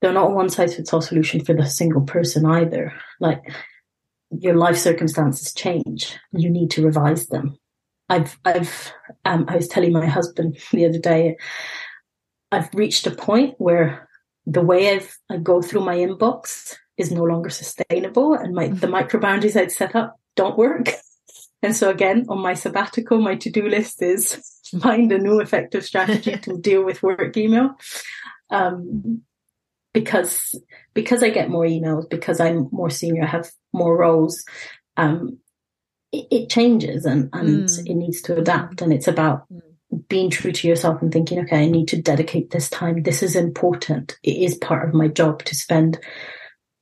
they're 0.00 0.12
not 0.12 0.30
a 0.30 0.34
one 0.34 0.50
size 0.50 0.76
fits 0.76 0.92
all 0.92 1.00
solution 1.00 1.44
for 1.44 1.54
the 1.54 1.66
single 1.66 2.02
person 2.02 2.44
either. 2.44 2.92
Like 3.20 3.42
your 4.30 4.54
life 4.54 4.76
circumstances 4.76 5.52
change, 5.54 6.16
you 6.32 6.50
need 6.50 6.70
to 6.72 6.84
revise 6.84 7.28
them. 7.28 7.58
I've, 8.08 8.38
I've, 8.44 8.92
um, 9.24 9.46
I 9.48 9.56
was 9.56 9.68
telling 9.68 9.92
my 9.92 10.06
husband 10.06 10.58
the 10.72 10.86
other 10.86 10.98
day, 10.98 11.36
I've 12.52 12.72
reached 12.74 13.06
a 13.06 13.10
point 13.10 13.54
where 13.58 14.08
the 14.46 14.60
way 14.60 14.90
I've, 14.90 15.16
I 15.30 15.38
go 15.38 15.62
through 15.62 15.84
my 15.84 15.96
inbox 15.96 16.76
is 16.96 17.10
no 17.10 17.24
longer 17.24 17.50
sustainable 17.50 18.34
and 18.34 18.54
my, 18.54 18.68
the 18.68 18.86
micro 18.86 19.18
boundaries 19.18 19.56
I'd 19.56 19.72
set 19.72 19.96
up 19.96 20.18
don't 20.36 20.58
work. 20.58 20.90
And 21.62 21.74
so 21.74 21.88
again, 21.88 22.26
on 22.28 22.40
my 22.40 22.52
sabbatical, 22.52 23.22
my 23.22 23.36
to-do 23.36 23.66
list 23.66 24.02
is 24.02 24.53
find 24.80 25.12
a 25.12 25.18
new 25.18 25.40
effective 25.40 25.84
strategy 25.84 26.36
to 26.42 26.58
deal 26.58 26.84
with 26.84 27.02
work 27.02 27.36
email. 27.36 27.76
Um, 28.50 29.22
because, 29.92 30.60
because 30.92 31.22
I 31.22 31.30
get 31.30 31.50
more 31.50 31.64
emails, 31.64 32.10
because 32.10 32.40
I'm 32.40 32.68
more 32.72 32.90
senior, 32.90 33.24
have 33.24 33.50
more 33.72 33.96
roles, 33.96 34.44
um, 34.96 35.38
it, 36.12 36.26
it 36.30 36.50
changes 36.50 37.04
and, 37.04 37.30
and 37.32 37.68
mm. 37.68 37.86
it 37.86 37.94
needs 37.94 38.20
to 38.22 38.36
adapt. 38.36 38.82
And 38.82 38.92
it's 38.92 39.08
about 39.08 39.44
mm. 39.52 39.60
being 40.08 40.30
true 40.30 40.52
to 40.52 40.68
yourself 40.68 41.00
and 41.00 41.12
thinking, 41.12 41.38
okay, 41.40 41.62
I 41.62 41.68
need 41.68 41.88
to 41.88 42.02
dedicate 42.02 42.50
this 42.50 42.68
time. 42.68 43.02
This 43.02 43.22
is 43.22 43.36
important. 43.36 44.18
It 44.22 44.36
is 44.36 44.56
part 44.56 44.88
of 44.88 44.94
my 44.94 45.08
job 45.08 45.44
to 45.44 45.54
spend. 45.54 45.98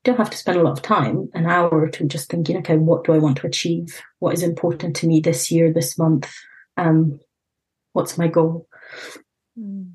Don't 0.04 0.18
have 0.18 0.30
to 0.30 0.36
spend 0.36 0.58
a 0.58 0.62
lot 0.62 0.72
of 0.72 0.82
time, 0.82 1.28
an 1.32 1.46
hour 1.46 1.70
or 1.70 1.88
two, 1.88 2.08
just 2.08 2.28
thinking, 2.28 2.56
okay, 2.58 2.76
what 2.76 3.04
do 3.04 3.12
I 3.12 3.18
want 3.18 3.36
to 3.38 3.46
achieve? 3.46 4.02
What 4.18 4.34
is 4.34 4.42
important 4.42 4.96
to 4.96 5.06
me 5.06 5.20
this 5.20 5.50
year, 5.50 5.72
this 5.72 5.96
month? 5.96 6.32
Um, 6.76 7.20
what's 7.92 8.18
my 8.18 8.28
goal? 8.28 8.66
Mm. 9.58 9.92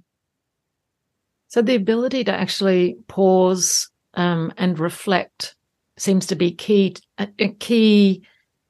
So 1.50 1.62
the 1.62 1.76
ability 1.76 2.24
to 2.26 2.34
actually 2.34 2.98
pause 3.08 3.90
um, 4.14 4.54
and 4.58 4.80
reflect 4.80 5.56
seems 5.98 6.28
to 6.28 6.36
be 6.36 6.52
key, 6.52 6.96
a, 7.18 7.28
key 7.60 8.24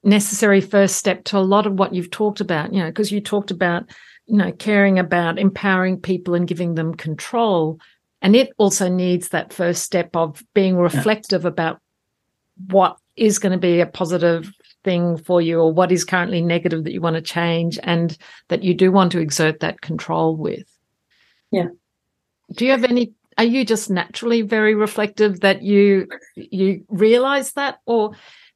necessary 0.04 0.62
first 0.62 0.96
step 0.96 1.24
to 1.26 1.38
a 1.38 1.40
lot 1.40 1.66
of 1.66 1.74
what 1.74 1.94
you've 1.94 2.12
talked 2.12 2.40
about, 2.40 2.74
you 2.74 2.80
know, 2.80 2.88
because 2.88 3.12
you 3.12 3.20
talked 3.20 3.52
about, 3.52 3.90
you 4.26 4.38
know, 4.38 4.52
caring 4.52 5.00
about 5.00 5.40
empowering 5.40 6.00
people 6.00 6.34
and 6.34 6.48
giving 6.48 6.76
them 6.76 6.94
control. 6.94 7.80
And 8.22 8.36
it 8.36 8.52
also 8.58 8.90
needs 8.90 9.30
that 9.30 9.54
first 9.54 9.84
step 9.84 10.16
of 10.16 10.44
being 10.54 10.78
reflective 10.78 11.44
yeah. 11.44 11.50
about 11.50 11.82
what 12.68 12.98
is 13.16 13.40
going 13.40 13.52
to 13.52 13.58
be 13.58 13.82
a 13.82 13.86
positive 13.86 14.52
thing 14.88 15.18
for 15.18 15.42
you 15.42 15.60
or 15.60 15.74
what 15.74 15.92
is 15.92 16.06
currently 16.06 16.42
negative 16.42 16.86
that 16.86 16.94
you 16.94 17.02
want 17.02 17.18
to 17.18 17.22
change 17.22 17.78
and 17.84 18.18
that 18.48 18.64
you 18.64 18.74
do 18.74 18.90
want 18.90 19.12
to 19.12 19.20
exert 19.20 19.60
that 19.60 19.82
control 19.82 20.38
with. 20.38 20.66
Yeah. 21.52 21.68
Do 22.56 22.64
you 22.64 22.72
have 22.72 22.86
any 22.86 23.14
are 23.38 23.44
you 23.44 23.66
just 23.66 23.90
naturally 23.90 24.44
very 24.44 24.76
reflective 24.76 25.42
that 25.42 25.62
you 25.62 26.08
you 26.36 26.86
realize 26.88 27.52
that 27.54 27.80
or 27.86 28.14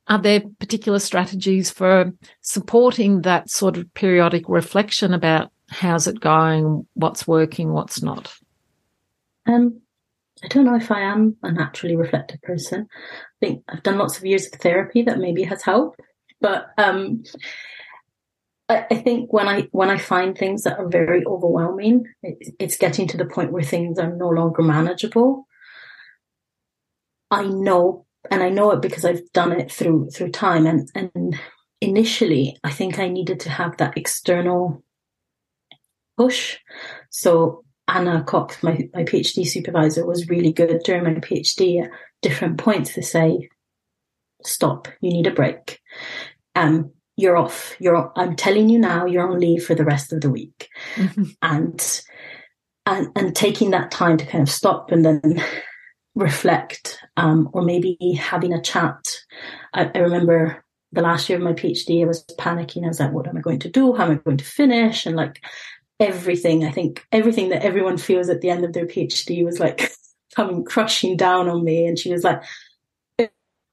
are 0.07 0.21
there 0.21 0.41
particular 0.59 0.99
strategies 0.99 1.69
for 1.69 2.13
supporting 2.39 3.23
that 3.23 3.49
sort 3.49 3.75
of 3.75 3.93
periodic 3.93 4.47
reflection 4.47 5.13
about 5.13 5.51
how's 5.69 6.07
it 6.07 6.21
going, 6.21 6.87
what's 6.93 7.27
working, 7.27 7.73
what's 7.73 8.01
not? 8.01 8.33
Um, 9.45 9.81
I 10.43 10.47
don't 10.47 10.65
know 10.65 10.75
if 10.75 10.91
I 10.91 11.01
am 11.01 11.35
a 11.43 11.51
naturally 11.51 11.95
reflective 11.95 12.41
person. 12.41 12.87
I 12.91 13.45
think 13.45 13.63
I've 13.69 13.83
done 13.83 13.97
lots 13.97 14.17
of 14.17 14.25
years 14.25 14.47
of 14.47 14.53
therapy 14.53 15.03
that 15.03 15.19
maybe 15.19 15.43
has 15.43 15.61
helped, 15.61 16.01
but 16.41 16.67
um, 16.77 17.23
I, 18.69 18.95
think 18.95 19.31
when 19.33 19.47
I 19.47 19.67
when 19.71 19.89
I 19.89 19.97
find 19.97 20.37
things 20.37 20.63
that 20.63 20.79
are 20.79 20.87
very 20.87 21.25
overwhelming, 21.25 22.05
it, 22.23 22.55
it's 22.59 22.77
getting 22.77 23.07
to 23.09 23.17
the 23.17 23.25
point 23.25 23.51
where 23.51 23.63
things 23.63 23.99
are 23.99 24.11
no 24.11 24.29
longer 24.29 24.61
manageable. 24.61 25.47
I 27.29 27.45
know 27.45 28.05
and 28.29 28.43
I 28.43 28.49
know 28.49 28.71
it 28.71 28.81
because 28.81 29.05
I've 29.05 29.31
done 29.33 29.51
it 29.51 29.71
through 29.71 30.09
through 30.11 30.31
time. 30.31 30.65
And 30.65 30.87
and 30.95 31.39
initially, 31.79 32.57
I 32.63 32.71
think 32.71 32.99
I 32.99 33.07
needed 33.07 33.39
to 33.41 33.49
have 33.49 33.77
that 33.77 33.97
external 33.97 34.83
push. 36.17 36.57
So 37.09 37.63
Anna 37.87 38.23
Cox, 38.23 38.61
my 38.63 38.89
my 38.93 39.03
PhD 39.03 39.45
supervisor, 39.47 40.05
was 40.05 40.29
really 40.29 40.53
good 40.53 40.81
during 40.85 41.03
my 41.03 41.15
PhD 41.15 41.83
at 41.83 41.89
different 42.21 42.57
points 42.57 42.93
to 42.93 43.01
say, 43.01 43.49
"Stop! 44.43 44.87
You 45.01 45.11
need 45.11 45.27
a 45.27 45.31
break." 45.31 45.79
Um, 46.55 46.91
you're 47.17 47.37
off. 47.37 47.75
You're. 47.79 48.11
I'm 48.15 48.35
telling 48.35 48.69
you 48.69 48.79
now. 48.79 49.05
You're 49.05 49.29
on 49.29 49.39
leave 49.39 49.65
for 49.65 49.75
the 49.75 49.85
rest 49.85 50.11
of 50.11 50.21
the 50.21 50.29
week, 50.29 50.69
mm-hmm. 50.95 51.23
and 51.41 52.01
and 52.85 53.07
and 53.15 53.35
taking 53.35 53.71
that 53.71 53.91
time 53.91 54.17
to 54.17 54.25
kind 54.25 54.41
of 54.41 54.49
stop 54.49 54.91
and 54.91 55.05
then 55.05 55.43
reflect 56.15 56.99
um, 57.17 57.49
or 57.53 57.61
maybe 57.61 57.97
having 58.19 58.53
a 58.53 58.61
chat. 58.61 58.99
I, 59.73 59.89
I, 59.95 59.99
remember 59.99 60.63
the 60.91 61.01
last 61.01 61.29
year 61.29 61.37
of 61.37 61.43
my 61.43 61.53
PhD, 61.53 62.01
I 62.01 62.07
was 62.07 62.25
panicking. 62.37 62.83
I 62.83 62.89
was 62.89 62.99
like, 62.99 63.13
what 63.13 63.27
am 63.27 63.37
I 63.37 63.41
going 63.41 63.59
to 63.59 63.69
do? 63.69 63.93
How 63.93 64.05
am 64.05 64.11
I 64.11 64.15
going 64.15 64.37
to 64.37 64.43
finish? 64.43 65.05
And 65.05 65.15
like 65.15 65.41
everything, 65.99 66.65
I 66.65 66.71
think 66.71 67.05
everything 67.11 67.49
that 67.49 67.63
everyone 67.63 67.97
feels 67.97 68.29
at 68.29 68.41
the 68.41 68.49
end 68.49 68.65
of 68.65 68.73
their 68.73 68.85
PhD 68.85 69.45
was 69.45 69.59
like 69.59 69.91
coming 70.35 70.65
crushing 70.65 71.15
down 71.15 71.47
on 71.47 71.63
me. 71.63 71.85
And 71.85 71.97
she 71.97 72.11
was 72.11 72.23
like, 72.23 72.41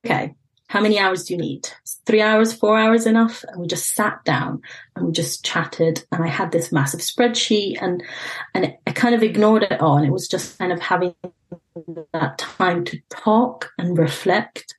okay, 0.06 0.34
how 0.68 0.80
many 0.80 0.98
hours 0.98 1.24
do 1.24 1.34
you 1.34 1.40
need? 1.40 1.68
Three 2.04 2.20
hours, 2.20 2.52
four 2.52 2.78
hours 2.78 3.06
enough? 3.06 3.42
And 3.48 3.60
we 3.60 3.66
just 3.66 3.94
sat 3.94 4.22
down 4.24 4.60
and 4.94 5.06
we 5.06 5.12
just 5.12 5.44
chatted. 5.44 6.04
And 6.12 6.22
I 6.22 6.28
had 6.28 6.52
this 6.52 6.70
massive 6.70 7.00
spreadsheet 7.00 7.78
and, 7.80 8.02
and 8.54 8.74
I 8.86 8.92
kind 8.92 9.14
of 9.14 9.22
ignored 9.22 9.62
it 9.62 9.80
all. 9.80 9.96
And 9.96 10.06
it 10.06 10.12
was 10.12 10.28
just 10.28 10.58
kind 10.58 10.72
of 10.72 10.80
having 10.80 11.14
that 12.12 12.36
time 12.36 12.84
to 12.84 13.00
talk 13.08 13.70
and 13.78 13.96
reflect. 13.96 14.74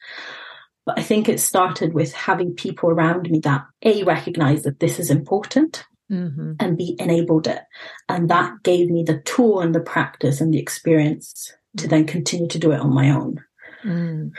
But 0.86 1.00
I 1.00 1.02
think 1.02 1.28
it 1.28 1.40
started 1.40 1.94
with 1.96 2.14
having 2.14 2.54
people 2.54 2.92
around 2.92 3.30
me 3.30 3.40
that 3.40 3.66
A, 3.82 4.04
recognize 4.04 4.64
that 4.64 4.80
this 4.80 5.00
is 5.00 5.10
important 5.10 5.86
mm-hmm. 6.12 6.54
and 6.60 6.78
B, 6.78 6.96
enabled 7.00 7.48
it. 7.48 7.62
And 8.08 8.30
that 8.30 8.62
gave 8.62 8.92
me 8.92 9.04
the 9.04 9.22
tool 9.22 9.60
and 9.60 9.74
the 9.74 9.80
practice 9.80 10.40
and 10.40 10.54
the 10.54 10.60
experience 10.60 11.52
to 11.78 11.88
then 11.88 12.06
continue 12.06 12.48
to 12.48 12.60
do 12.60 12.72
it 12.72 12.80
on 12.80 12.94
my 12.94 13.10
own. 13.10 13.44
Mm. 13.84 14.32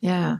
Yeah. 0.00 0.36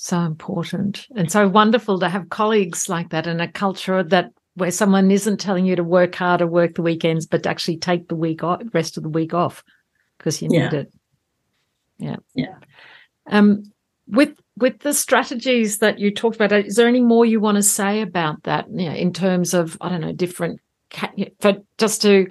So 0.00 0.20
important 0.20 1.08
and 1.16 1.30
so 1.30 1.48
wonderful 1.48 1.98
to 1.98 2.08
have 2.08 2.28
colleagues 2.28 2.88
like 2.88 3.10
that 3.10 3.26
and 3.26 3.42
a 3.42 3.48
culture 3.48 4.04
that 4.04 4.30
where 4.54 4.70
someone 4.70 5.10
isn't 5.10 5.38
telling 5.38 5.66
you 5.66 5.74
to 5.74 5.82
work 5.82 6.14
hard 6.14 6.40
or 6.40 6.46
work 6.46 6.76
the 6.76 6.82
weekends, 6.82 7.26
but 7.26 7.42
to 7.42 7.48
actually 7.48 7.78
take 7.78 8.08
the 8.08 8.14
week 8.14 8.44
off, 8.44 8.62
rest 8.72 8.96
of 8.96 9.02
the 9.02 9.08
week 9.08 9.34
off 9.34 9.64
because 10.16 10.40
you 10.40 10.48
need 10.48 10.56
yeah. 10.56 10.74
it. 10.74 10.92
Yeah. 11.98 12.16
Yeah. 12.34 12.54
Um, 13.26 13.64
with 14.06 14.38
with 14.56 14.78
the 14.80 14.94
strategies 14.94 15.78
that 15.78 15.98
you 15.98 16.14
talked 16.14 16.36
about, 16.36 16.52
is 16.52 16.76
there 16.76 16.86
any 16.86 17.00
more 17.00 17.26
you 17.26 17.40
want 17.40 17.56
to 17.56 17.62
say 17.62 18.00
about 18.00 18.44
that? 18.44 18.66
You 18.70 18.88
know, 18.88 18.94
in 18.94 19.12
terms 19.12 19.52
of 19.52 19.76
I 19.80 19.88
don't 19.88 20.00
know, 20.00 20.12
different 20.12 20.60
for 21.40 21.54
just 21.76 22.02
to 22.02 22.28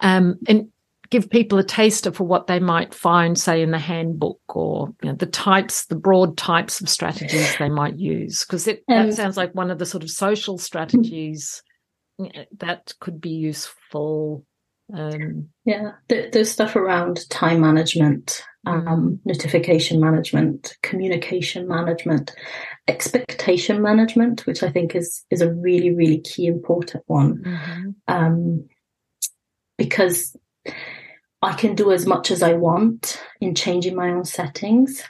um 0.00 0.36
and 0.46 0.70
give 1.10 1.30
people 1.30 1.58
a 1.58 1.64
taster 1.64 2.12
for 2.12 2.24
what 2.24 2.46
they 2.46 2.60
might 2.60 2.92
find, 2.94 3.38
say, 3.38 3.62
in 3.62 3.70
the 3.70 3.78
handbook 3.78 4.40
or 4.48 4.94
you 5.02 5.10
know, 5.10 5.16
the 5.16 5.26
types, 5.26 5.86
the 5.86 5.96
broad 5.96 6.36
types 6.36 6.80
of 6.80 6.88
strategies 6.88 7.56
they 7.58 7.68
might 7.68 7.98
use, 7.98 8.44
because 8.44 8.64
that 8.64 8.82
um, 8.88 9.12
sounds 9.12 9.36
like 9.36 9.54
one 9.54 9.70
of 9.70 9.78
the 9.78 9.86
sort 9.86 10.02
of 10.02 10.10
social 10.10 10.58
strategies 10.58 11.62
that 12.58 12.92
could 13.00 13.20
be 13.20 13.30
useful. 13.30 14.44
Um, 14.92 15.48
yeah, 15.64 15.92
there's 16.08 16.50
stuff 16.50 16.74
around 16.74 17.28
time 17.28 17.60
management, 17.60 18.42
um, 18.66 18.86
mm. 18.86 19.18
notification 19.26 20.00
management, 20.00 20.76
communication 20.82 21.68
management, 21.68 22.32
expectation 22.86 23.82
management, 23.82 24.46
which 24.46 24.62
I 24.62 24.70
think 24.70 24.96
is 24.96 25.24
is 25.30 25.42
a 25.42 25.52
really 25.52 25.94
really 25.94 26.20
key 26.20 26.46
important 26.46 27.04
one, 27.06 27.42
mm-hmm. 27.44 27.90
um, 28.08 28.66
because 29.76 30.34
I 31.42 31.54
can 31.54 31.74
do 31.74 31.92
as 31.92 32.06
much 32.06 32.30
as 32.30 32.42
I 32.42 32.54
want 32.54 33.22
in 33.40 33.54
changing 33.54 33.94
my 33.94 34.10
own 34.10 34.24
settings, 34.24 35.02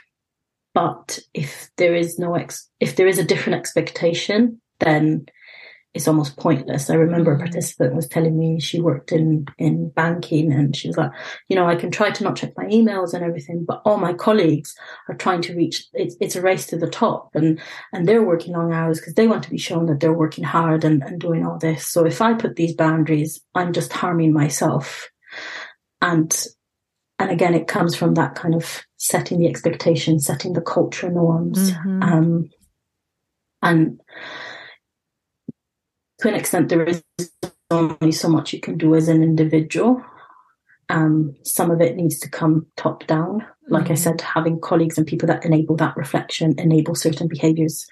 but 0.73 1.19
if 1.33 1.71
there 1.77 1.95
is 1.95 2.19
no 2.19 2.35
ex- 2.35 2.69
if 2.79 2.95
there 2.95 3.07
is 3.07 3.17
a 3.17 3.23
different 3.23 3.59
expectation, 3.59 4.61
then 4.79 5.25
it's 5.95 6.07
almost 6.07 6.37
pointless. 6.37 6.89
I 6.89 6.95
remember 6.95 7.33
a 7.33 7.35
mm. 7.35 7.39
participant 7.39 7.95
was 7.95 8.07
telling 8.07 8.37
me 8.37 8.59
she 8.59 8.79
worked 8.79 9.11
in, 9.11 9.45
in 9.57 9.89
banking 9.89 10.51
and 10.53 10.75
she 10.75 10.87
was 10.87 10.97
like, 10.97 11.11
you 11.47 11.55
know, 11.55 11.67
I 11.67 11.75
can 11.75 11.89
try 11.89 12.11
to 12.11 12.23
not 12.23 12.35
check 12.35 12.53
my 12.55 12.65
emails 12.65 13.13
and 13.13 13.23
everything, 13.23 13.65
but 13.67 13.81
all 13.85 13.97
my 13.97 14.13
colleagues 14.13 14.75
are 15.07 15.15
trying 15.15 15.41
to 15.43 15.55
reach, 15.55 15.85
it's, 15.93 16.15
it's 16.21 16.35
a 16.35 16.41
race 16.41 16.67
to 16.67 16.77
the 16.77 16.89
top 16.89 17.31
and, 17.33 17.59
and 17.91 18.07
they're 18.07 18.23
working 18.23 18.53
long 18.53 18.71
hours 18.71 18.99
because 18.99 19.15
they 19.15 19.27
want 19.27 19.43
to 19.43 19.49
be 19.49 19.57
shown 19.57 19.87
that 19.87 19.99
they're 19.99 20.13
working 20.13 20.43
hard 20.43 20.83
and, 20.83 21.01
and 21.01 21.19
doing 21.19 21.43
all 21.43 21.57
this. 21.57 21.87
So 21.87 22.05
if 22.05 22.21
I 22.21 22.35
put 22.35 22.55
these 22.55 22.75
boundaries, 22.75 23.41
I'm 23.55 23.73
just 23.73 23.91
harming 23.91 24.31
myself. 24.31 25.09
And, 26.01 26.45
and 27.17 27.31
again, 27.31 27.53
it 27.53 27.67
comes 27.67 27.95
from 27.95 28.13
that 28.15 28.35
kind 28.35 28.55
of 28.55 28.83
setting 28.97 29.39
the 29.39 29.47
expectation, 29.47 30.19
setting 30.19 30.53
the 30.53 30.61
culture 30.61 31.09
norms. 31.09 31.71
Mm-hmm. 31.71 32.03
Um, 32.03 32.49
and, 33.61 33.99
to 36.19 36.27
an 36.27 36.35
extent, 36.35 36.69
there 36.69 36.83
is 36.83 37.01
only 37.71 38.11
so 38.11 38.29
much 38.29 38.53
you 38.53 38.59
can 38.59 38.77
do 38.77 38.95
as 38.95 39.07
an 39.07 39.23
individual. 39.23 40.03
Um, 40.89 41.35
some 41.43 41.69
of 41.69 41.81
it 41.81 41.95
needs 41.95 42.19
to 42.19 42.29
come 42.29 42.65
top 42.75 43.05
down. 43.05 43.45
Like 43.67 43.83
mm-hmm. 43.85 43.93
I 43.93 43.95
said, 43.95 44.21
having 44.21 44.59
colleagues 44.59 44.97
and 44.97 45.05
people 45.05 45.27
that 45.27 45.45
enable 45.45 45.75
that 45.77 45.95
reflection, 45.95 46.55
enable 46.57 46.95
certain 46.95 47.27
behaviors. 47.27 47.85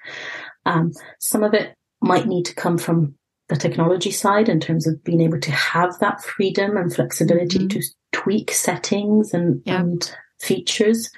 Um, 0.65 0.91
some 1.19 1.43
of 1.43 1.53
it 1.53 1.75
might 2.01 2.27
need 2.27 2.45
to 2.45 2.55
come 2.55 2.77
from 2.77 3.15
the 3.49 3.55
technology 3.55 4.11
side 4.11 4.49
in 4.49 4.59
terms 4.59 4.87
of 4.87 5.03
being 5.03 5.21
able 5.21 5.39
to 5.39 5.51
have 5.51 5.97
that 5.99 6.21
freedom 6.23 6.75
and 6.75 6.93
flexibility 6.93 7.59
mm-hmm. 7.59 7.67
to 7.67 7.83
tweak 8.11 8.51
settings 8.51 9.33
and, 9.33 9.61
yeah. 9.65 9.79
and 9.79 10.13
features. 10.39 11.09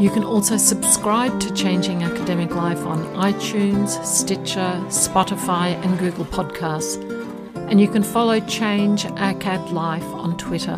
You 0.00 0.10
can 0.10 0.24
also 0.24 0.56
subscribe 0.56 1.38
to 1.38 1.54
Changing 1.54 2.02
Academic 2.02 2.52
Life 2.56 2.84
on 2.84 2.98
iTunes, 3.14 4.04
Stitcher, 4.04 4.82
Spotify, 4.88 5.80
and 5.84 5.96
Google 6.00 6.24
Podcasts. 6.24 7.00
And 7.70 7.80
you 7.80 7.86
can 7.86 8.02
follow 8.02 8.40
Change 8.40 9.04
ACAD 9.04 9.70
Life 9.70 10.02
on 10.02 10.36
Twitter. 10.36 10.76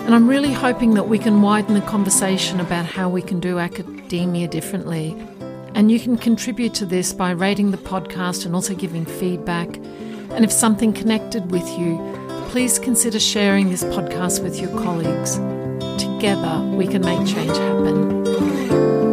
And 0.00 0.14
I'm 0.14 0.26
really 0.26 0.52
hoping 0.52 0.94
that 0.94 1.08
we 1.08 1.18
can 1.18 1.42
widen 1.42 1.74
the 1.74 1.82
conversation 1.82 2.58
about 2.58 2.86
how 2.86 3.06
we 3.06 3.20
can 3.20 3.38
do 3.38 3.58
academia 3.58 4.48
differently. 4.48 5.14
And 5.74 5.92
you 5.92 6.00
can 6.00 6.16
contribute 6.16 6.72
to 6.74 6.86
this 6.86 7.12
by 7.12 7.32
rating 7.32 7.70
the 7.70 7.76
podcast 7.76 8.46
and 8.46 8.54
also 8.54 8.74
giving 8.74 9.04
feedback. 9.04 9.76
And 10.30 10.42
if 10.42 10.50
something 10.50 10.94
connected 10.94 11.50
with 11.50 11.68
you, 11.78 11.98
please 12.48 12.78
consider 12.78 13.20
sharing 13.20 13.68
this 13.68 13.84
podcast 13.84 14.42
with 14.42 14.58
your 14.58 14.70
colleagues. 14.70 15.38
Together, 15.98 16.60
we 16.60 16.86
can 16.86 17.02
make 17.02 17.26
change 17.26 17.56
happen. 17.56 19.11